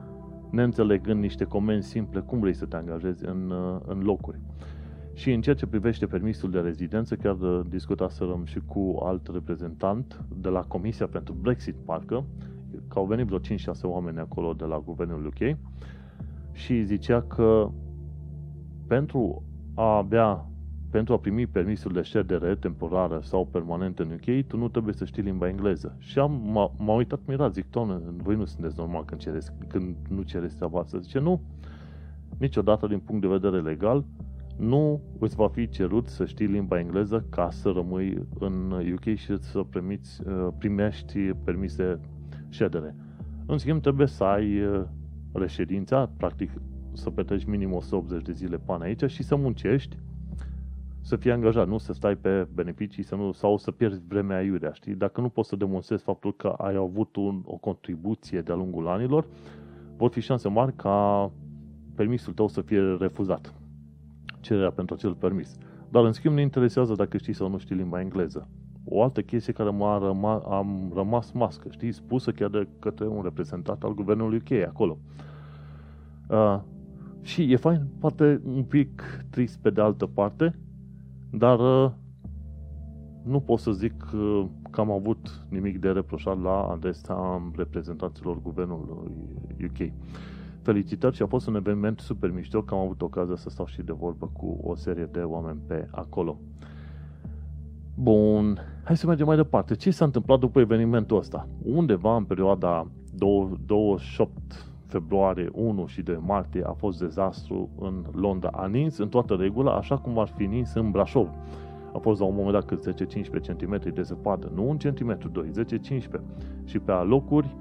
neînțelegând 0.51 1.21
niște 1.21 1.45
comenzi 1.45 1.89
simple, 1.89 2.21
cum 2.21 2.41
vrei 2.41 2.55
să 2.55 2.67
te 2.67 2.77
angajezi 2.77 3.25
în, 3.27 3.53
în 3.87 4.03
locuri. 4.03 4.41
Și 5.15 5.33
în 5.33 5.41
ceea 5.41 5.55
ce 5.55 5.67
privește 5.67 6.07
permisul 6.07 6.51
de 6.51 6.59
rezidență, 6.59 7.17
chiar 7.17 7.35
discutaserăm 7.69 8.45
și 8.45 8.61
cu 8.67 8.99
alt 9.03 9.29
reprezentant 9.33 10.25
de 10.37 10.49
la 10.49 10.61
Comisia 10.61 11.07
pentru 11.07 11.35
Brexit, 11.41 11.75
parcă, 11.85 12.25
că 12.89 12.99
au 12.99 13.07
venit 13.07 13.27
vreo 13.27 13.39
5-6 13.39 13.41
oameni 13.83 14.19
acolo 14.19 14.53
de 14.53 14.65
la 14.65 14.79
guvernul 14.79 15.27
UK 15.27 15.57
și 16.53 16.83
zicea 16.83 17.23
că 17.23 17.71
pentru 18.87 19.43
a 19.75 19.97
avea 19.97 20.49
pentru 20.91 21.15
a 21.15 21.19
primi 21.19 21.47
permisul 21.47 21.93
de 21.93 22.03
ședere 22.03 22.55
temporară 22.55 23.21
sau 23.23 23.47
permanent 23.47 23.99
în 23.99 24.11
UK, 24.11 24.47
tu 24.47 24.57
nu 24.57 24.69
trebuie 24.69 24.95
să 24.95 25.05
știi 25.05 25.23
limba 25.23 25.49
engleză. 25.49 25.97
Și 25.99 26.19
am, 26.19 26.41
m-a, 26.45 26.73
m-a 26.79 26.95
uitat 26.95 27.21
mirat, 27.27 27.53
zic, 27.53 27.71
doamne, 27.71 28.01
voi 28.17 28.37
nu 28.37 28.45
sunteți 28.45 28.79
normal 28.79 29.05
când, 29.05 29.21
cereți, 29.21 29.53
când 29.69 29.97
nu 30.09 30.23
cereți 30.23 30.57
treaba 30.57 30.81
asta. 30.81 30.99
Zice, 30.99 31.19
nu, 31.19 31.41
niciodată 32.39 32.87
din 32.87 32.99
punct 32.99 33.21
de 33.21 33.29
vedere 33.29 33.61
legal, 33.61 34.05
nu 34.57 35.01
îți 35.19 35.37
va 35.37 35.49
fi 35.49 35.69
cerut 35.69 36.09
să 36.09 36.25
știi 36.25 36.47
limba 36.47 36.79
engleză 36.79 37.27
ca 37.31 37.51
să 37.51 37.71
rămâi 37.71 38.27
în 38.39 38.71
UK 38.93 39.15
și 39.15 39.39
să 39.39 39.63
primiți, 39.71 40.21
uh, 40.27 40.49
primești 40.59 41.19
permise 41.45 42.01
ședere. 42.49 42.97
În 43.47 43.59
schimb, 43.59 43.81
trebuie 43.81 44.07
să 44.07 44.25
ai 44.25 44.61
uh, 44.61 44.83
reședința, 45.33 46.11
practic 46.17 46.51
să 46.93 47.11
petreci 47.11 47.45
minim 47.45 47.73
180 47.73 48.23
de 48.23 48.33
zile 48.33 48.59
până 48.59 48.85
aici 48.85 49.11
și 49.11 49.23
să 49.23 49.37
muncești, 49.37 49.97
să 51.01 51.17
fii 51.17 51.33
angajat, 51.33 51.69
nu 51.69 51.79
să 51.79 51.93
stai 51.93 52.17
pe 52.17 52.49
beneficii 52.55 53.03
să 53.03 53.15
nu, 53.15 53.33
sau 53.33 53.57
să 53.57 53.71
pierzi 53.71 54.03
vremea 54.09 54.43
iurea, 54.43 54.73
știi? 54.73 54.95
Dacă 54.95 55.21
nu 55.21 55.29
poți 55.29 55.49
să 55.49 55.57
demonstrezi 55.57 56.03
faptul 56.03 56.35
că 56.35 56.49
ai 56.49 56.75
avut 56.75 57.17
un, 57.17 57.43
o 57.45 57.57
contribuție 57.57 58.41
de-a 58.41 58.55
lungul 58.55 58.89
anilor, 58.89 59.27
vor 59.97 60.11
fi 60.11 60.21
șanse 60.21 60.49
mari 60.49 60.77
ca 60.77 61.31
permisul 61.95 62.33
tău 62.33 62.49
să 62.49 62.61
fie 62.61 62.81
refuzat 62.81 63.55
cererea 64.45 64.71
pentru 64.71 64.95
acel 64.95 65.15
permis. 65.15 65.57
Dar, 65.89 66.05
în 66.05 66.13
schimb, 66.13 66.35
ne 66.35 66.41
interesează 66.41 66.95
dacă 66.95 67.17
știi 67.17 67.33
sau 67.33 67.49
nu 67.49 67.59
știi 67.59 67.77
limba 67.77 68.01
engleză. 68.01 68.49
O 68.85 69.03
altă 69.03 69.21
chestie 69.21 69.53
care 69.53 69.71
m-a 69.71 69.99
răma, 69.99 70.43
am 70.49 70.93
rămas 70.95 71.31
mască, 71.31 71.69
știi, 71.71 71.93
spusă 71.93 72.31
chiar 72.31 72.49
de 72.49 72.69
către 72.79 73.07
un 73.07 73.23
reprezentant 73.23 73.83
al 73.83 73.95
guvernului 73.95 74.37
UK 74.37 74.67
acolo. 74.67 74.99
Uh, 76.29 76.61
și 77.23 77.53
e 77.53 77.57
fain, 77.57 77.87
poate 77.99 78.41
un 78.45 78.63
pic 78.63 79.03
trist 79.31 79.59
pe 79.59 79.71
de 79.71 79.81
altă 79.81 80.07
parte, 80.07 80.59
dar 81.31 81.59
uh, 81.59 81.91
nu 83.23 83.41
pot 83.41 83.59
să 83.59 83.73
zic 83.73 84.07
uh, 84.15 84.47
că 84.71 84.81
am 84.81 84.91
avut 84.91 85.47
nimic 85.49 85.79
de 85.79 85.91
reproșat 85.91 86.43
la 86.43 86.69
adresa 86.71 87.51
reprezentanților 87.57 88.43
guvernului 88.43 89.13
UK. 89.65 89.93
Felicitări 90.65 91.17
și 91.17 91.23
a 91.23 91.27
fost 91.27 91.47
un 91.47 91.55
eveniment 91.55 92.01
super 92.01 92.31
mișto, 92.31 92.63
că 92.63 92.75
am 92.75 92.81
avut 92.81 93.03
ocazia 93.03 93.37
să 93.37 93.51
stau 93.51 93.67
și 93.67 93.83
de 93.83 93.93
vorbă 93.93 94.31
cu 94.33 94.59
o 94.63 94.75
serie 94.75 95.09
de 95.13 95.21
oameni 95.21 95.59
pe 95.67 95.89
acolo. 95.91 96.39
Bun, 97.95 98.59
hai 98.85 98.97
să 98.97 99.07
mergem 99.07 99.27
mai 99.27 99.37
departe. 99.37 99.75
Ce 99.75 99.91
s-a 99.91 100.05
întâmplat 100.05 100.39
după 100.39 100.61
evenimentul 100.61 101.17
ăsta? 101.17 101.49
Undeva 101.65 102.17
în 102.17 102.25
perioada 102.25 102.87
28 103.67 104.33
februarie, 104.87 105.51
1 105.53 105.87
și 105.87 106.03
2 106.03 106.19
martie 106.27 106.63
a 106.67 106.73
fost 106.73 106.99
dezastru 106.99 107.69
în 107.81 108.05
Londra. 108.13 108.49
A 108.53 108.67
nins 108.67 108.99
în 108.99 109.09
toată 109.09 109.35
regula, 109.35 109.77
așa 109.77 109.99
cum 109.99 110.19
ar 110.19 110.29
fi 110.37 110.45
nins 110.45 110.75
în 110.75 110.91
Brașov. 110.91 111.29
A 111.95 111.99
fost 111.99 112.21
la 112.21 112.27
un 112.27 112.35
moment 112.35 112.53
dat 112.53 112.65
cât 112.65 112.95
10-15 112.95 113.57
cm 113.57 113.93
de 113.95 114.03
zăpadă, 114.03 114.51
nu 114.55 114.69
un 114.69 114.79
centimetru, 114.79 115.29
2, 115.29 115.51
10-15. 115.65 116.01
Și 116.65 116.79
pe 116.79 116.93
alocuri 116.93 117.57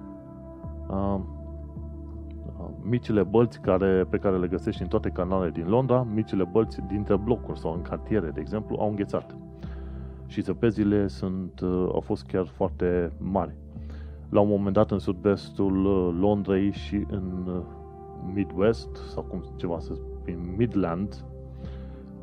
uh, 0.90 1.20
micile 2.84 3.24
bălți 3.24 3.60
care, 3.60 4.06
pe 4.10 4.18
care 4.18 4.38
le 4.38 4.48
găsești 4.48 4.82
în 4.82 4.88
toate 4.88 5.10
canalele 5.10 5.52
din 5.52 5.68
Londra, 5.68 6.08
micile 6.14 6.44
bălți 6.44 6.82
dintre 6.88 7.16
blocuri 7.16 7.60
sau 7.60 7.74
în 7.74 7.82
cartiere, 7.82 8.30
de 8.30 8.40
exemplu, 8.40 8.78
au 8.80 8.90
înghețat. 8.90 9.36
Și 10.28 10.42
zăpezile 10.42 11.08
sunt, 11.08 11.60
uh, 11.60 11.70
au 11.70 12.00
fost 12.00 12.26
chiar 12.26 12.46
foarte 12.46 13.12
mari. 13.18 13.56
La 14.30 14.40
un 14.40 14.48
moment 14.48 14.76
dat 14.76 14.92
în 14.92 15.00
sud-vestul 15.00 15.86
uh, 15.86 16.16
Londrei 16.20 16.72
și 16.72 17.06
în 17.10 17.48
uh, 17.48 17.62
Midwest, 18.34 18.96
sau 18.96 19.24
cum 19.24 19.44
ceva 19.56 19.80
să 19.80 19.94
spun, 19.94 20.54
Midland, 20.58 21.26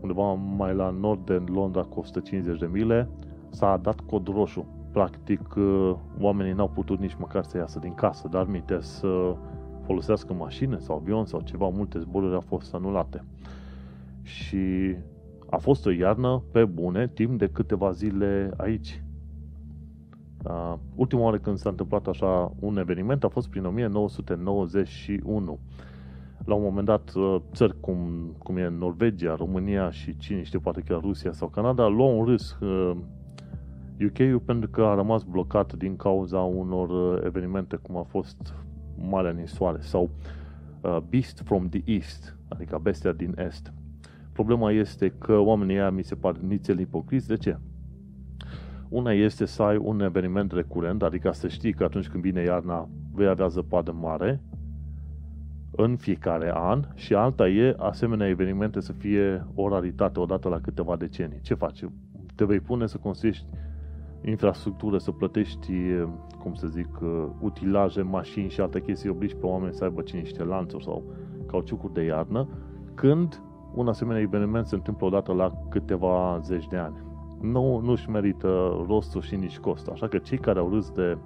undeva 0.01 0.33
mai 0.33 0.75
la 0.75 0.91
nord 0.91 1.27
de 1.27 1.43
Londra 1.47 1.83
cu 1.83 1.99
150 1.99 2.59
de 2.59 2.69
mile, 2.73 3.09
s-a 3.49 3.77
dat 3.83 4.01
cod 4.01 4.29
roșu. 4.29 4.67
Practic, 4.93 5.55
oamenii 6.21 6.53
n-au 6.53 6.69
putut 6.69 6.99
nici 6.99 7.17
măcar 7.19 7.45
să 7.45 7.57
iasă 7.57 7.79
din 7.79 7.95
casă, 7.95 8.29
dar 8.29 8.47
minte 8.47 8.81
să 8.81 9.37
folosească 9.91 10.33
mașină 10.33 10.79
sau 10.79 10.97
avion 10.97 11.25
sau 11.25 11.41
ceva, 11.41 11.69
multe 11.69 11.99
zboruri 11.99 12.35
au 12.35 12.41
fost 12.41 12.75
anulate. 12.75 13.25
Și 14.23 14.95
a 15.51 15.57
fost 15.57 15.87
o 15.87 15.91
iarnă 15.91 16.43
pe 16.53 16.65
bune 16.65 17.09
timp 17.09 17.39
de 17.39 17.49
câteva 17.53 17.91
zile 17.91 18.51
aici. 18.57 19.03
Uh, 20.45 20.75
ultima 20.95 21.23
oară 21.23 21.39
când 21.39 21.59
s-a 21.59 21.69
întâmplat 21.69 22.07
așa 22.07 22.53
un 22.59 22.77
eveniment 22.77 23.25
a 23.25 23.29
fost 23.29 23.49
prin 23.49 23.65
1991. 23.65 25.59
La 26.45 26.55
un 26.55 26.63
moment 26.63 26.87
dat, 26.87 27.13
țări 27.53 27.81
cum, 27.81 27.99
cum 28.39 28.57
e 28.57 28.69
Norvegia, 28.69 29.35
România 29.35 29.91
și 29.91 30.17
cine 30.17 30.43
știe, 30.43 30.59
poate 30.59 30.81
chiar 30.81 31.01
Rusia 31.01 31.33
sau 31.33 31.49
Canada, 31.49 31.87
luau 31.87 32.19
un 32.19 32.25
râs 32.25 32.57
uh, 32.61 32.97
UK-ul 34.07 34.43
pentru 34.45 34.69
că 34.69 34.83
a 34.83 34.95
rămas 34.95 35.23
blocat 35.23 35.73
din 35.73 35.97
cauza 35.97 36.39
unor 36.39 37.21
evenimente 37.25 37.77
cum 37.77 37.97
a 37.97 38.03
fost 38.03 38.55
Marea 39.09 39.31
Nisoare 39.31 39.81
sau 39.81 40.11
uh, 40.81 40.99
Beast 41.09 41.43
from 41.45 41.69
the 41.69 41.83
East, 41.85 42.37
adică 42.49 42.79
bestia 42.83 43.13
din 43.13 43.35
Est. 43.39 43.73
Problema 44.33 44.71
este 44.71 45.09
că 45.19 45.39
oamenii 45.39 45.75
ăia 45.75 45.91
mi 45.91 46.03
se 46.03 46.15
par 46.15 46.37
nițel 46.37 46.79
ipocriți. 46.79 47.29
De 47.29 47.37
ce? 47.37 47.57
Una 48.89 49.13
este 49.13 49.45
să 49.45 49.63
ai 49.63 49.77
un 49.77 50.01
eveniment 50.01 50.53
recurent, 50.53 51.03
adică 51.03 51.31
să 51.31 51.49
știi 51.49 51.73
că 51.73 51.85
atunci 51.85 52.09
când 52.09 52.23
vine 52.23 52.43
iarna 52.43 52.89
vei 53.13 53.27
avea 53.27 53.47
zăpadă 53.47 53.93
mare 53.93 54.41
în 55.71 55.97
fiecare 55.97 56.53
an 56.55 56.85
și 56.95 57.15
alta 57.15 57.49
e 57.49 57.75
asemenea 57.79 58.29
evenimente 58.29 58.81
să 58.81 58.93
fie 58.93 59.47
o 59.55 59.69
raritate 59.69 60.21
odată 60.21 60.49
la 60.49 60.61
câteva 60.61 60.97
decenii. 60.97 61.41
Ce 61.43 61.55
faci? 61.55 61.85
Te 62.35 62.45
vei 62.45 62.61
pune 62.61 62.87
să 62.87 62.97
construiești 62.97 63.47
infrastructură, 64.25 64.99
să 64.99 65.11
plătești, 65.11 65.73
cum 66.43 66.55
să 66.55 66.67
zic, 66.67 66.99
utilaje, 67.41 68.03
mașini 68.03 68.49
și 68.49 68.61
alte 68.61 68.81
chestii, 68.81 69.11
obligi 69.11 69.37
pe 69.37 69.47
oameni 69.47 69.75
să 69.75 69.85
aibă 69.85 70.03
cine 70.03 70.21
niște 70.21 70.45
lanțuri 70.45 70.85
sau 70.85 71.03
cauciucuri 71.47 71.93
de 71.93 72.03
iarnă, 72.03 72.49
când 72.95 73.43
un 73.75 73.89
asemenea 73.89 74.21
eveniment 74.23 74.67
se 74.67 74.75
întâmplă 74.75 75.07
odată 75.07 75.33
la 75.33 75.53
câteva 75.69 76.41
zeci 76.43 76.67
de 76.67 76.77
ani. 76.77 76.97
Nu, 77.41 77.79
nu-și 77.79 78.11
merită 78.11 78.83
rostul 78.87 79.21
și 79.21 79.37
nici 79.37 79.59
costul. 79.59 79.93
Așa 79.93 80.09
că 80.09 80.19
cei 80.19 80.39
care 80.39 80.59
au 80.59 80.69
râs 80.69 80.91
de 80.91 81.19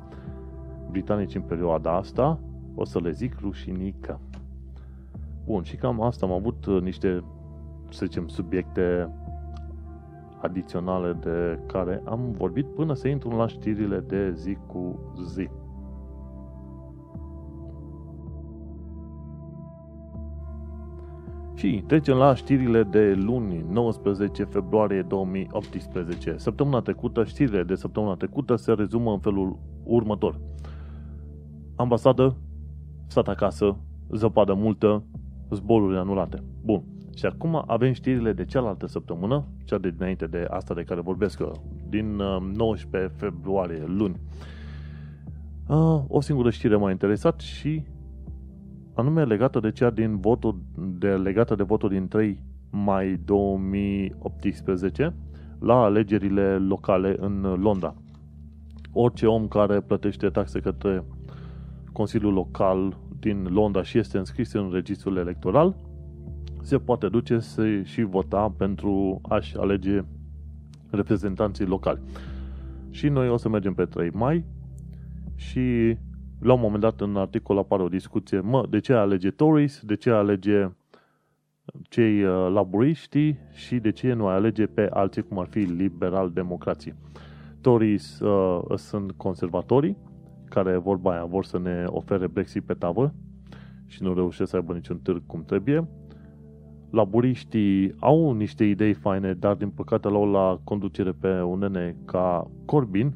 britanici 0.90 1.34
în 1.34 1.42
perioada 1.42 1.96
asta, 1.96 2.38
o 2.74 2.84
să 2.84 2.98
le 2.98 3.10
zic 3.10 3.40
rușinică. 3.40 4.20
Bun, 5.44 5.62
și 5.62 5.76
cam 5.76 6.00
asta 6.00 6.26
am 6.26 6.32
avut 6.32 6.66
niște, 6.82 7.24
să 7.88 8.06
zicem, 8.06 8.28
subiecte 8.28 9.10
adiționale 10.44 11.12
de 11.12 11.58
care 11.66 12.02
am 12.04 12.34
vorbit 12.36 12.66
până 12.66 12.94
să 12.94 13.08
intru 13.08 13.30
la 13.30 13.46
știrile 13.46 14.00
de 14.00 14.32
zi 14.32 14.56
cu 14.66 14.98
zi. 15.24 15.48
Și 21.54 21.84
trecem 21.86 22.16
la 22.16 22.34
știrile 22.34 22.82
de 22.82 23.14
luni, 23.14 23.64
19 23.70 24.44
februarie 24.44 25.02
2018. 25.02 26.34
Săptămâna 26.36 26.80
trecută, 26.80 27.24
știrile 27.24 27.62
de 27.62 27.74
săptămâna 27.74 28.14
trecută 28.14 28.56
se 28.56 28.72
rezumă 28.72 29.12
în 29.12 29.18
felul 29.18 29.58
următor. 29.84 30.40
Ambasadă, 31.76 32.36
stat 33.06 33.28
acasă, 33.28 33.76
zăpadă 34.10 34.54
multă, 34.54 35.04
zboruri 35.50 35.96
anulate. 35.96 36.42
Bun. 36.64 36.82
Și 37.16 37.26
acum 37.26 37.64
avem 37.66 37.92
știrile 37.92 38.32
de 38.32 38.44
cealaltă 38.44 38.86
săptămână, 38.86 39.44
cea 39.64 39.78
de 39.78 39.90
dinainte 39.90 40.26
de 40.26 40.46
asta 40.50 40.74
de 40.74 40.82
care 40.82 41.00
vorbesc 41.00 41.38
eu, 41.38 41.64
din 41.88 42.06
19 42.54 43.10
uh, 43.12 43.16
februarie, 43.16 43.84
luni. 43.86 44.20
Uh, 45.68 46.02
o 46.08 46.20
singură 46.20 46.50
știre 46.50 46.76
m-a 46.76 46.90
interesat 46.90 47.40
și 47.40 47.82
anume 48.94 49.24
legată 49.24 49.60
de 49.60 49.70
cea 49.70 49.90
din 49.90 50.20
votul, 50.20 50.62
de, 50.98 51.08
legată 51.08 51.54
de 51.54 51.62
votul 51.62 51.88
din 51.88 52.08
3 52.08 52.42
mai 52.70 53.20
2018 53.24 55.14
la 55.58 55.74
alegerile 55.74 56.58
locale 56.58 57.16
în 57.20 57.40
Londra. 57.60 57.94
Orice 58.92 59.26
om 59.26 59.48
care 59.48 59.80
plătește 59.80 60.28
taxe 60.28 60.60
către 60.60 61.04
Consiliul 61.92 62.32
Local 62.32 62.98
din 63.18 63.46
Londra 63.50 63.82
și 63.82 63.98
este 63.98 64.18
înscris 64.18 64.52
în 64.52 64.70
registrul 64.72 65.16
electoral, 65.16 65.76
se 66.64 66.78
poate 66.78 67.08
duce 67.08 67.38
să 67.38 67.82
și 67.82 68.02
vota 68.02 68.54
pentru 68.56 69.20
a-și 69.22 69.56
alege 69.56 70.04
reprezentanții 70.90 71.66
locali. 71.66 72.00
Și 72.90 73.08
noi 73.08 73.28
o 73.28 73.36
să 73.36 73.48
mergem 73.48 73.74
pe 73.74 73.84
3 73.84 74.10
mai 74.10 74.44
și 75.34 75.96
la 76.40 76.52
un 76.52 76.60
moment 76.60 76.80
dat 76.80 77.00
în 77.00 77.16
articol 77.16 77.58
apare 77.58 77.82
o 77.82 77.88
discuție, 77.88 78.40
mă, 78.40 78.66
de 78.70 78.78
ce 78.78 78.92
alege 78.92 79.30
Tories, 79.30 79.80
de 79.82 79.94
ce 79.94 80.10
alege 80.10 80.70
cei 81.88 82.24
uh, 82.24 82.50
laburiști 82.52 83.36
și 83.52 83.76
de 83.76 83.90
ce 83.90 84.12
nu 84.12 84.26
alege 84.26 84.66
pe 84.66 84.88
alții 84.90 85.22
cum 85.22 85.38
ar 85.38 85.46
fi 85.46 85.58
liberal-democrații. 85.58 86.94
Tories 87.60 88.20
uh, 88.20 88.62
sunt 88.76 89.12
conservatorii, 89.12 89.96
care 90.48 90.76
vorba 90.76 91.12
aia 91.12 91.24
vor 91.24 91.44
să 91.44 91.58
ne 91.58 91.84
ofere 91.86 92.26
Brexit 92.26 92.62
pe 92.62 92.74
tavă 92.74 93.14
și 93.86 94.02
nu 94.02 94.14
reușesc 94.14 94.50
să 94.50 94.56
aibă 94.56 94.72
niciun 94.72 94.98
târg 94.98 95.22
cum 95.26 95.44
trebuie. 95.44 95.88
Laburiștii 96.94 97.94
au 97.98 98.32
niște 98.32 98.64
idei 98.64 98.92
faine, 98.92 99.32
dar 99.32 99.54
din 99.54 99.68
păcate 99.68 100.08
l-au 100.08 100.30
la 100.30 100.60
conducere 100.64 101.12
pe 101.12 101.42
un 101.42 101.58
nene 101.58 101.96
ca 102.04 102.50
Corbyn, 102.64 103.14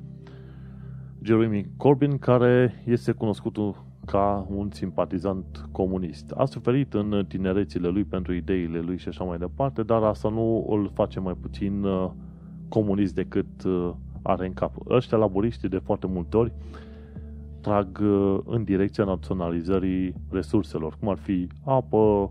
Jeremy 1.23 1.71
Corbyn, 1.77 2.19
care 2.19 2.83
este 2.87 3.12
cunoscut 3.12 3.57
ca 4.05 4.47
un 4.51 4.71
simpatizant 4.71 5.69
comunist. 5.73 6.31
A 6.31 6.45
suferit 6.45 6.95
în 6.95 7.25
tinerețile 7.29 7.88
lui 7.88 8.05
pentru 8.05 8.33
ideile 8.33 8.81
lui 8.81 8.99
și 8.99 9.09
așa 9.09 9.25
mai 9.25 9.38
departe, 9.38 9.83
dar 9.83 10.03
asta 10.03 10.29
nu 10.29 10.67
îl 10.71 10.91
face 10.95 11.21
mai 11.21 11.35
puțin 11.41 11.83
uh, 11.83 12.11
comunist 12.69 13.14
decât 13.14 13.64
uh, 13.64 13.91
are 14.23 14.47
în 14.47 14.53
cap. 14.53 14.73
Ăștia 14.88 15.19
laburiștii 15.19 15.69
de 15.69 15.79
foarte 15.79 16.07
multe 16.07 16.37
ori 16.37 16.53
trag 17.61 17.99
uh, 18.03 18.38
în 18.45 18.64
direcția 18.64 19.05
naționalizării 19.05 20.14
resurselor, 20.31 20.97
cum 21.01 21.09
ar 21.09 21.19
fi 21.19 21.49
apă, 21.64 22.31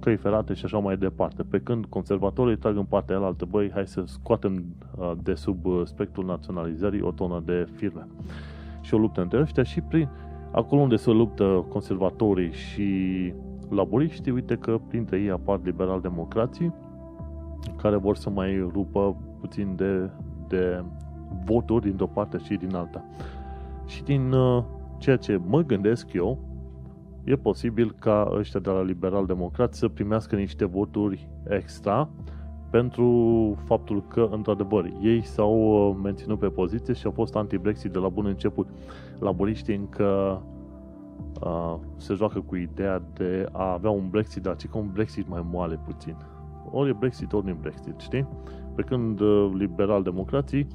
căi 0.00 0.16
ferate 0.16 0.54
și 0.54 0.64
așa 0.64 0.78
mai 0.78 0.96
departe. 0.96 1.42
Pe 1.42 1.58
când 1.58 1.84
conservatorii 1.84 2.56
trag 2.56 2.76
în 2.76 2.84
partea 2.84 3.16
alaltă, 3.16 3.44
băi, 3.50 3.70
hai 3.72 3.86
să 3.86 4.02
scoatem 4.06 4.64
de 5.22 5.34
sub 5.34 5.66
spectrul 5.84 6.24
naționalizării 6.24 7.00
o 7.02 7.10
tonă 7.10 7.42
de 7.44 7.68
firme. 7.74 8.06
Și 8.80 8.94
o 8.94 8.98
luptă 8.98 9.20
între 9.20 9.40
ăștia 9.40 9.62
și 9.62 9.80
prin 9.80 10.08
acolo 10.52 10.80
unde 10.80 10.96
se 10.96 11.10
luptă 11.10 11.64
conservatorii 11.68 12.52
și 12.52 13.32
laburiștii, 13.68 14.32
uite 14.32 14.56
că 14.56 14.80
printre 14.88 15.20
ei 15.20 15.30
apar 15.30 15.60
liberal-democrații 15.64 16.74
care 17.76 17.96
vor 17.96 18.16
să 18.16 18.30
mai 18.30 18.68
rupă 18.72 19.16
puțin 19.40 19.76
de, 19.76 20.10
de 20.48 20.84
voturi 21.44 21.90
din 21.90 21.96
o 22.00 22.06
parte 22.06 22.38
și 22.38 22.54
din 22.54 22.74
alta. 22.74 23.04
Și 23.86 24.02
din 24.02 24.32
uh, 24.32 24.64
ceea 24.98 25.16
ce 25.16 25.40
mă 25.46 25.62
gândesc 25.62 26.12
eu, 26.12 26.38
e 27.24 27.36
posibil 27.36 27.94
ca 27.98 28.30
ăștia 28.32 28.60
de 28.60 28.70
la 28.70 28.82
liberal-democrați 28.82 29.78
să 29.78 29.88
primească 29.88 30.36
niște 30.36 30.64
voturi 30.64 31.28
extra 31.48 32.08
pentru 32.70 33.56
faptul 33.64 34.02
că, 34.08 34.28
într-adevăr, 34.30 34.92
ei 35.02 35.24
s-au 35.24 35.88
uh, 35.88 35.96
menținut 36.02 36.38
pe 36.38 36.48
poziție 36.48 36.94
și 36.94 37.06
au 37.06 37.12
fost 37.12 37.34
anti-Brexit 37.36 37.92
de 37.92 37.98
la 37.98 38.08
bun 38.08 38.26
început. 38.26 38.68
Laburiștii 39.18 39.74
încă 39.74 40.42
uh, 41.42 41.74
se 41.96 42.14
joacă 42.14 42.40
cu 42.40 42.56
ideea 42.56 43.02
de 43.14 43.46
a 43.52 43.72
avea 43.72 43.90
un 43.90 44.08
Brexit, 44.10 44.42
dar 44.42 44.56
ci 44.56 44.66
ca 44.66 44.78
un 44.78 44.90
Brexit 44.92 45.28
mai 45.28 45.46
moale 45.50 45.80
puțin. 45.84 46.16
Ori 46.70 46.90
e 46.90 46.96
Brexit, 46.98 47.32
ori 47.32 47.44
nu 47.44 47.50
e 47.50 47.56
Brexit, 47.60 47.98
știi? 47.98 48.26
Pe 48.74 48.82
când 48.82 49.20
uh, 49.20 49.50
liberal-democrații, 49.54 50.66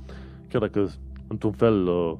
chiar 0.48 0.62
dacă 0.62 0.88
într-un 1.28 1.52
fel 1.52 1.88
uh, 1.88 2.14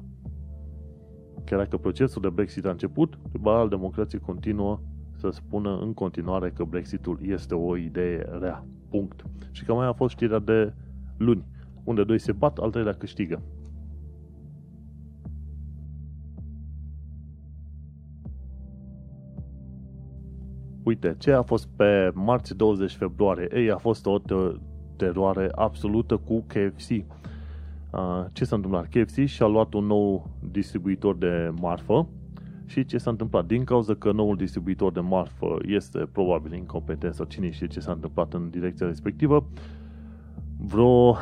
chiar 1.44 1.58
dacă 1.58 1.76
procesul 1.76 2.22
de 2.22 2.28
Brexit 2.28 2.64
a 2.64 2.70
început, 2.70 3.18
liberal-democrații 3.32 4.18
continuă 4.18 4.80
să 5.16 5.30
spună 5.30 5.78
în 5.78 5.94
continuare 5.94 6.50
că 6.50 6.64
Brexitul 6.64 7.18
este 7.22 7.54
o 7.54 7.76
idee 7.76 8.26
rea. 8.40 8.64
Punct. 8.90 9.24
Și 9.50 9.64
că 9.64 9.74
mai 9.74 9.86
a 9.86 9.92
fost 9.92 10.14
știrea 10.14 10.38
de 10.38 10.74
luni, 11.16 11.44
unde 11.84 12.04
doi 12.04 12.18
se 12.18 12.32
bat, 12.32 12.58
al 12.58 12.70
treilea 12.70 12.94
câștigă. 12.94 13.42
Uite, 20.82 21.14
ce 21.18 21.32
a 21.32 21.42
fost 21.42 21.68
pe 21.76 22.10
marți 22.14 22.56
20 22.56 22.92
februarie? 22.92 23.48
Ei, 23.52 23.70
a 23.70 23.76
fost 23.76 24.06
o 24.06 24.18
teroare 24.96 25.48
absolută 25.54 26.16
cu 26.16 26.44
KFC. 26.46 26.90
Ce 28.32 28.44
s-a 28.44 28.56
întâmplat? 28.56 28.88
KFC 28.88 29.24
și-a 29.24 29.46
luat 29.46 29.72
un 29.72 29.84
nou 29.84 30.30
distribuitor 30.50 31.16
de 31.16 31.52
marfă 31.60 32.08
și 32.66 32.84
ce 32.84 32.98
s-a 32.98 33.10
întâmplat? 33.10 33.46
Din 33.46 33.64
cauza 33.64 33.94
că 33.94 34.12
noul 34.12 34.36
distribuitor 34.36 34.92
de 34.92 35.00
marfă 35.00 35.56
este 35.66 35.98
probabil 36.12 36.52
incompetent 36.52 37.14
sau 37.14 37.26
cine 37.26 37.50
știe 37.50 37.66
ce 37.66 37.80
s-a 37.80 37.92
întâmplat 37.92 38.34
în 38.34 38.50
direcția 38.50 38.86
respectivă, 38.86 39.46
vreo 40.56 41.16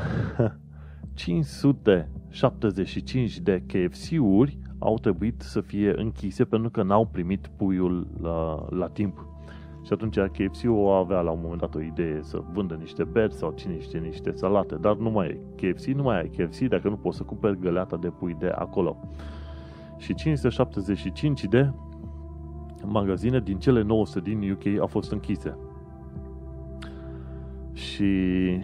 575 1.15 3.39
de 3.39 3.63
KFC-uri 3.67 4.59
au 4.79 4.99
trebuit 4.99 5.41
să 5.41 5.61
fie 5.61 5.93
închise 5.97 6.45
pentru 6.45 6.71
că 6.71 6.83
n-au 6.83 7.07
primit 7.07 7.51
puiul 7.57 8.07
la, 8.21 8.67
la 8.71 8.89
timp. 8.89 9.27
Și 9.83 9.93
atunci 9.93 10.19
KFC-ul 10.19 10.93
avea 10.93 11.21
la 11.21 11.31
un 11.31 11.39
moment 11.43 11.61
dat 11.61 11.75
o 11.75 11.81
idee 11.81 12.19
să 12.23 12.43
vândă 12.53 12.75
niște 12.75 13.05
beri 13.05 13.35
sau 13.35 13.53
cine 13.53 13.81
știe 13.81 13.99
niște 13.99 14.33
salate, 14.33 14.75
dar 14.75 14.97
nu 14.97 15.11
mai 15.11 15.27
e 15.27 15.41
KFC, 15.55 15.87
nu 15.87 16.03
mai 16.03 16.21
ai 16.21 16.29
KFC 16.29 16.59
dacă 16.59 16.89
nu 16.89 16.97
poți 16.97 17.17
să 17.17 17.23
cumperi 17.23 17.59
găleata 17.59 17.97
de 17.97 18.09
pui 18.09 18.37
de 18.39 18.49
acolo 18.49 18.97
și 19.99 20.15
575 20.15 21.45
de 21.45 21.71
magazine 22.85 23.41
din 23.41 23.59
cele 23.59 23.83
900 23.83 24.21
din 24.21 24.51
UK 24.51 24.81
au 24.81 24.87
fost 24.87 25.13
închise. 25.13 25.59
Și 27.73 28.05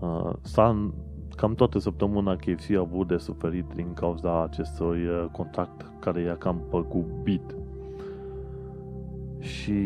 uh, 0.00 0.32
s-a, 0.40 0.92
cam 1.36 1.54
toată 1.54 1.78
săptămâna 1.78 2.36
KFC 2.36 2.70
a 2.70 2.78
avut 2.78 3.08
de 3.08 3.16
suferit 3.16 3.66
din 3.74 3.92
cauza 3.94 4.42
acestui 4.42 5.06
uh, 5.06 5.24
contract 5.32 5.90
care 6.00 6.20
i-a 6.20 6.36
cam 6.36 6.62
păgubit. 6.70 7.54
Și 9.40 9.82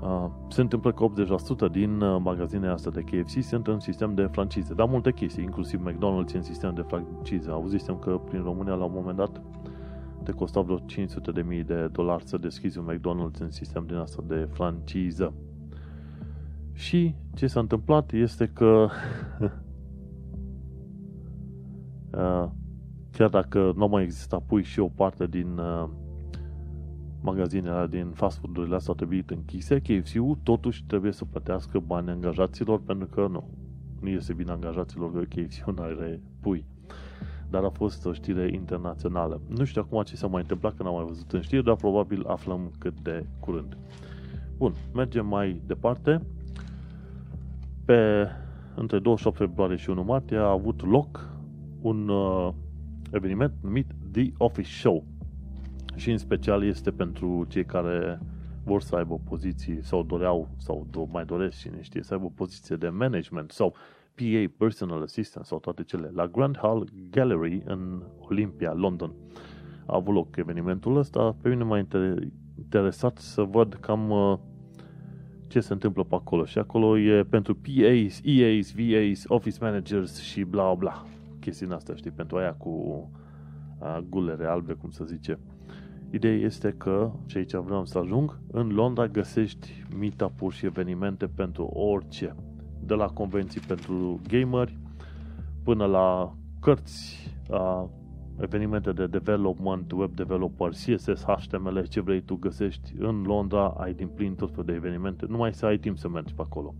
Uh, 0.00 0.26
se 0.48 0.60
întâmplă 0.60 0.92
că 0.92 1.06
80% 1.68 1.70
din 1.70 2.00
uh, 2.00 2.20
magazinele 2.22 2.72
astea 2.72 2.90
de 2.90 3.00
KFC 3.00 3.42
sunt 3.42 3.66
în 3.66 3.80
sistem 3.80 4.14
de 4.14 4.28
francize, 4.30 4.74
dar 4.74 4.88
multe 4.88 5.12
chestii, 5.12 5.42
inclusiv 5.42 5.80
McDonald's 5.88 6.34
în 6.34 6.42
sistem 6.42 6.74
de 6.74 6.84
francize. 6.86 7.50
Auzisem 7.50 7.98
că 7.98 8.20
prin 8.28 8.42
România 8.42 8.74
la 8.74 8.84
un 8.84 8.92
moment 8.94 9.16
dat 9.16 9.42
te 10.22 10.32
costa 10.32 10.60
vreo 10.60 10.78
500 10.78 11.30
de 11.30 11.42
mii 11.42 11.62
de 11.62 11.88
dolari 11.92 12.24
să 12.24 12.36
deschizi 12.36 12.78
un 12.78 12.94
McDonald's 12.94 13.40
în 13.40 13.50
sistem 13.50 13.86
din 13.86 13.96
asta 13.96 14.22
de 14.26 14.48
franciză. 14.52 15.32
Și 16.72 17.14
ce 17.34 17.46
s-a 17.46 17.60
întâmplat 17.60 18.12
este 18.12 18.46
că 18.46 18.64
uh, 22.18 22.48
chiar 23.10 23.28
dacă 23.28 23.72
nu 23.76 23.88
mai 23.88 24.02
exista 24.02 24.42
pui 24.46 24.62
și 24.62 24.80
o 24.80 24.88
parte 24.88 25.26
din 25.26 25.60
magazinele 27.20 27.86
din 27.86 28.10
fast 28.14 28.38
food-urile 28.38 28.74
astea 28.74 28.90
au 28.90 28.96
trebuit 28.96 29.30
închise, 29.30 29.80
KFC-ul 29.80 30.38
totuși 30.42 30.84
trebuie 30.84 31.12
să 31.12 31.24
plătească 31.24 31.78
bani 31.78 32.10
angajaților 32.10 32.80
pentru 32.80 33.06
că 33.06 33.26
nu, 33.30 33.48
nu 34.00 34.08
este 34.08 34.32
bine 34.32 34.50
angajaților 34.50 35.12
că 35.12 35.20
KFC-ul 35.20 35.74
nu 35.76 35.82
are 35.82 36.20
pui. 36.40 36.64
Dar 37.50 37.64
a 37.64 37.70
fost 37.70 38.06
o 38.06 38.12
știre 38.12 38.50
internațională. 38.52 39.40
Nu 39.48 39.64
știu 39.64 39.82
acum 39.84 40.02
ce 40.02 40.16
s-a 40.16 40.26
mai 40.26 40.40
întâmplat, 40.40 40.76
că 40.76 40.82
n-am 40.82 40.94
mai 40.94 41.04
văzut 41.04 41.32
în 41.32 41.40
știri, 41.40 41.64
dar 41.64 41.76
probabil 41.76 42.26
aflăm 42.26 42.70
cât 42.78 43.00
de 43.00 43.26
curând. 43.40 43.76
Bun, 44.56 44.72
mergem 44.94 45.26
mai 45.26 45.60
departe. 45.66 46.22
Pe 47.84 48.28
între 48.74 48.98
28 48.98 49.36
februarie 49.36 49.76
și 49.76 49.90
1 49.90 50.02
martie 50.02 50.36
a 50.36 50.50
avut 50.50 50.86
loc 50.86 51.30
un 51.80 52.08
uh, 52.08 52.52
eveniment 53.10 53.52
numit 53.60 53.86
The 54.12 54.32
Office 54.36 54.68
Show 54.68 55.04
și 55.96 56.10
în 56.10 56.18
special 56.18 56.64
este 56.64 56.90
pentru 56.90 57.46
cei 57.48 57.64
care 57.64 58.18
vor 58.64 58.82
să 58.82 58.96
aibă 58.96 59.20
poziții 59.24 59.82
sau 59.82 60.02
doreau 60.02 60.48
sau 60.56 61.08
mai 61.12 61.24
doresc 61.24 61.58
cine 61.58 61.82
știe 61.82 62.02
să 62.02 62.14
aibă 62.14 62.32
poziție 62.34 62.76
de 62.76 62.88
management 62.88 63.50
sau 63.50 63.74
PA, 64.14 64.52
Personal 64.56 65.02
Assistant 65.02 65.46
sau 65.46 65.58
toate 65.58 65.82
cele. 65.82 66.10
La 66.14 66.26
Grand 66.26 66.56
Hall 66.56 66.88
Gallery 67.10 67.62
în 67.64 68.02
Olympia, 68.18 68.72
London 68.72 69.12
a 69.86 69.94
avut 69.94 70.14
loc 70.14 70.36
evenimentul 70.36 70.96
ăsta. 70.96 71.36
Pe 71.40 71.48
mine 71.48 71.64
m-a 71.64 71.86
interesat 72.58 73.18
să 73.18 73.42
văd 73.42 73.74
cam 73.80 74.10
uh, 74.10 74.38
ce 75.46 75.60
se 75.60 75.72
întâmplă 75.72 76.04
pe 76.04 76.14
acolo. 76.14 76.44
Și 76.44 76.58
acolo 76.58 76.98
e 76.98 77.24
pentru 77.24 77.54
PAs, 77.54 78.20
EAs, 78.24 78.74
VAs, 78.74 79.24
Office 79.26 79.58
Managers 79.60 80.20
și 80.20 80.42
bla 80.42 80.74
bla. 80.74 81.06
Chestiunea 81.40 81.76
asta, 81.76 81.94
știi, 81.94 82.10
pentru 82.10 82.36
aia 82.36 82.52
cu 82.52 83.10
a, 83.78 84.04
gulere 84.08 84.46
albe, 84.46 84.72
cum 84.72 84.90
să 84.90 85.04
zice. 85.04 85.38
Ideea 86.16 86.34
este 86.34 86.74
că, 86.76 87.10
și 87.26 87.36
aici 87.36 87.54
vreau 87.54 87.84
să 87.84 87.98
ajung, 87.98 88.38
în 88.52 88.68
Londra 88.68 89.06
găsești 89.06 89.84
meetup-uri 89.98 90.54
și 90.54 90.66
evenimente 90.66 91.26
pentru 91.26 91.64
orice. 91.64 92.34
De 92.80 92.94
la 92.94 93.06
convenții 93.06 93.60
pentru 93.60 94.20
gameri 94.28 94.78
până 95.62 95.84
la 95.84 96.34
cărți, 96.60 97.30
a, 97.50 97.90
evenimente 98.40 98.92
de 98.92 99.06
development, 99.06 99.92
web 99.92 100.14
developer, 100.14 100.68
CSS, 100.68 101.22
HTML, 101.22 101.86
ce 101.88 102.00
vrei 102.00 102.20
tu 102.20 102.34
găsești 102.34 102.92
în 102.98 103.22
Londra, 103.22 103.66
ai 103.66 103.92
din 103.94 104.08
plin 104.08 104.34
tot 104.34 104.50
felul 104.50 104.64
de 104.64 104.72
evenimente, 104.72 105.26
numai 105.28 105.54
să 105.54 105.66
ai 105.66 105.78
timp 105.78 105.98
să 105.98 106.08
mergi 106.08 106.34
pe 106.34 106.42
acolo. 106.44 106.74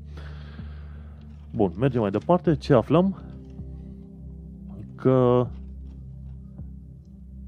Bun, 1.54 1.72
mergem 1.78 2.00
mai 2.00 2.10
departe. 2.10 2.54
Ce 2.54 2.74
aflăm? 2.74 3.22
Că 4.94 5.46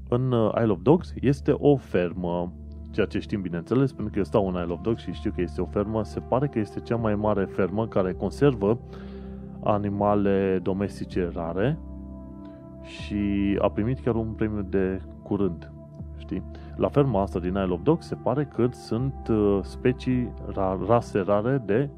în 0.09 0.31
uh, 0.31 0.51
Isle 0.61 0.71
of 0.71 0.81
Dogs 0.81 1.13
este 1.21 1.51
o 1.51 1.75
fermă, 1.75 2.53
ceea 2.91 3.05
ce 3.05 3.19
știm 3.19 3.41
bineînțeles, 3.41 3.91
pentru 3.91 4.11
că 4.11 4.17
eu 4.17 4.25
stau 4.25 4.47
în 4.47 4.61
Isle 4.61 4.73
of 4.73 4.81
Dogs 4.81 5.01
și 5.01 5.11
știu 5.11 5.31
că 5.31 5.41
este 5.41 5.61
o 5.61 5.65
fermă, 5.65 6.03
se 6.03 6.19
pare 6.19 6.47
că 6.47 6.59
este 6.59 6.79
cea 6.79 6.95
mai 6.95 7.15
mare 7.15 7.45
fermă 7.45 7.87
care 7.87 8.13
conservă 8.13 8.79
animale 9.63 10.59
domestice 10.63 11.31
rare 11.33 11.79
și 12.81 13.57
a 13.61 13.69
primit 13.69 13.99
chiar 13.99 14.15
un 14.15 14.27
premiu 14.27 14.61
de 14.61 15.01
curând. 15.23 15.71
Știi? 16.17 16.43
La 16.75 16.87
ferma 16.87 17.21
asta 17.21 17.39
din 17.39 17.49
Isle 17.49 17.73
of 17.73 17.81
Dogs 17.83 18.07
se 18.07 18.15
pare 18.15 18.45
că 18.45 18.67
sunt 18.71 19.27
uh, 19.29 19.59
specii 19.61 20.33
rase 20.87 21.19
rare 21.19 21.61
de 21.65 21.89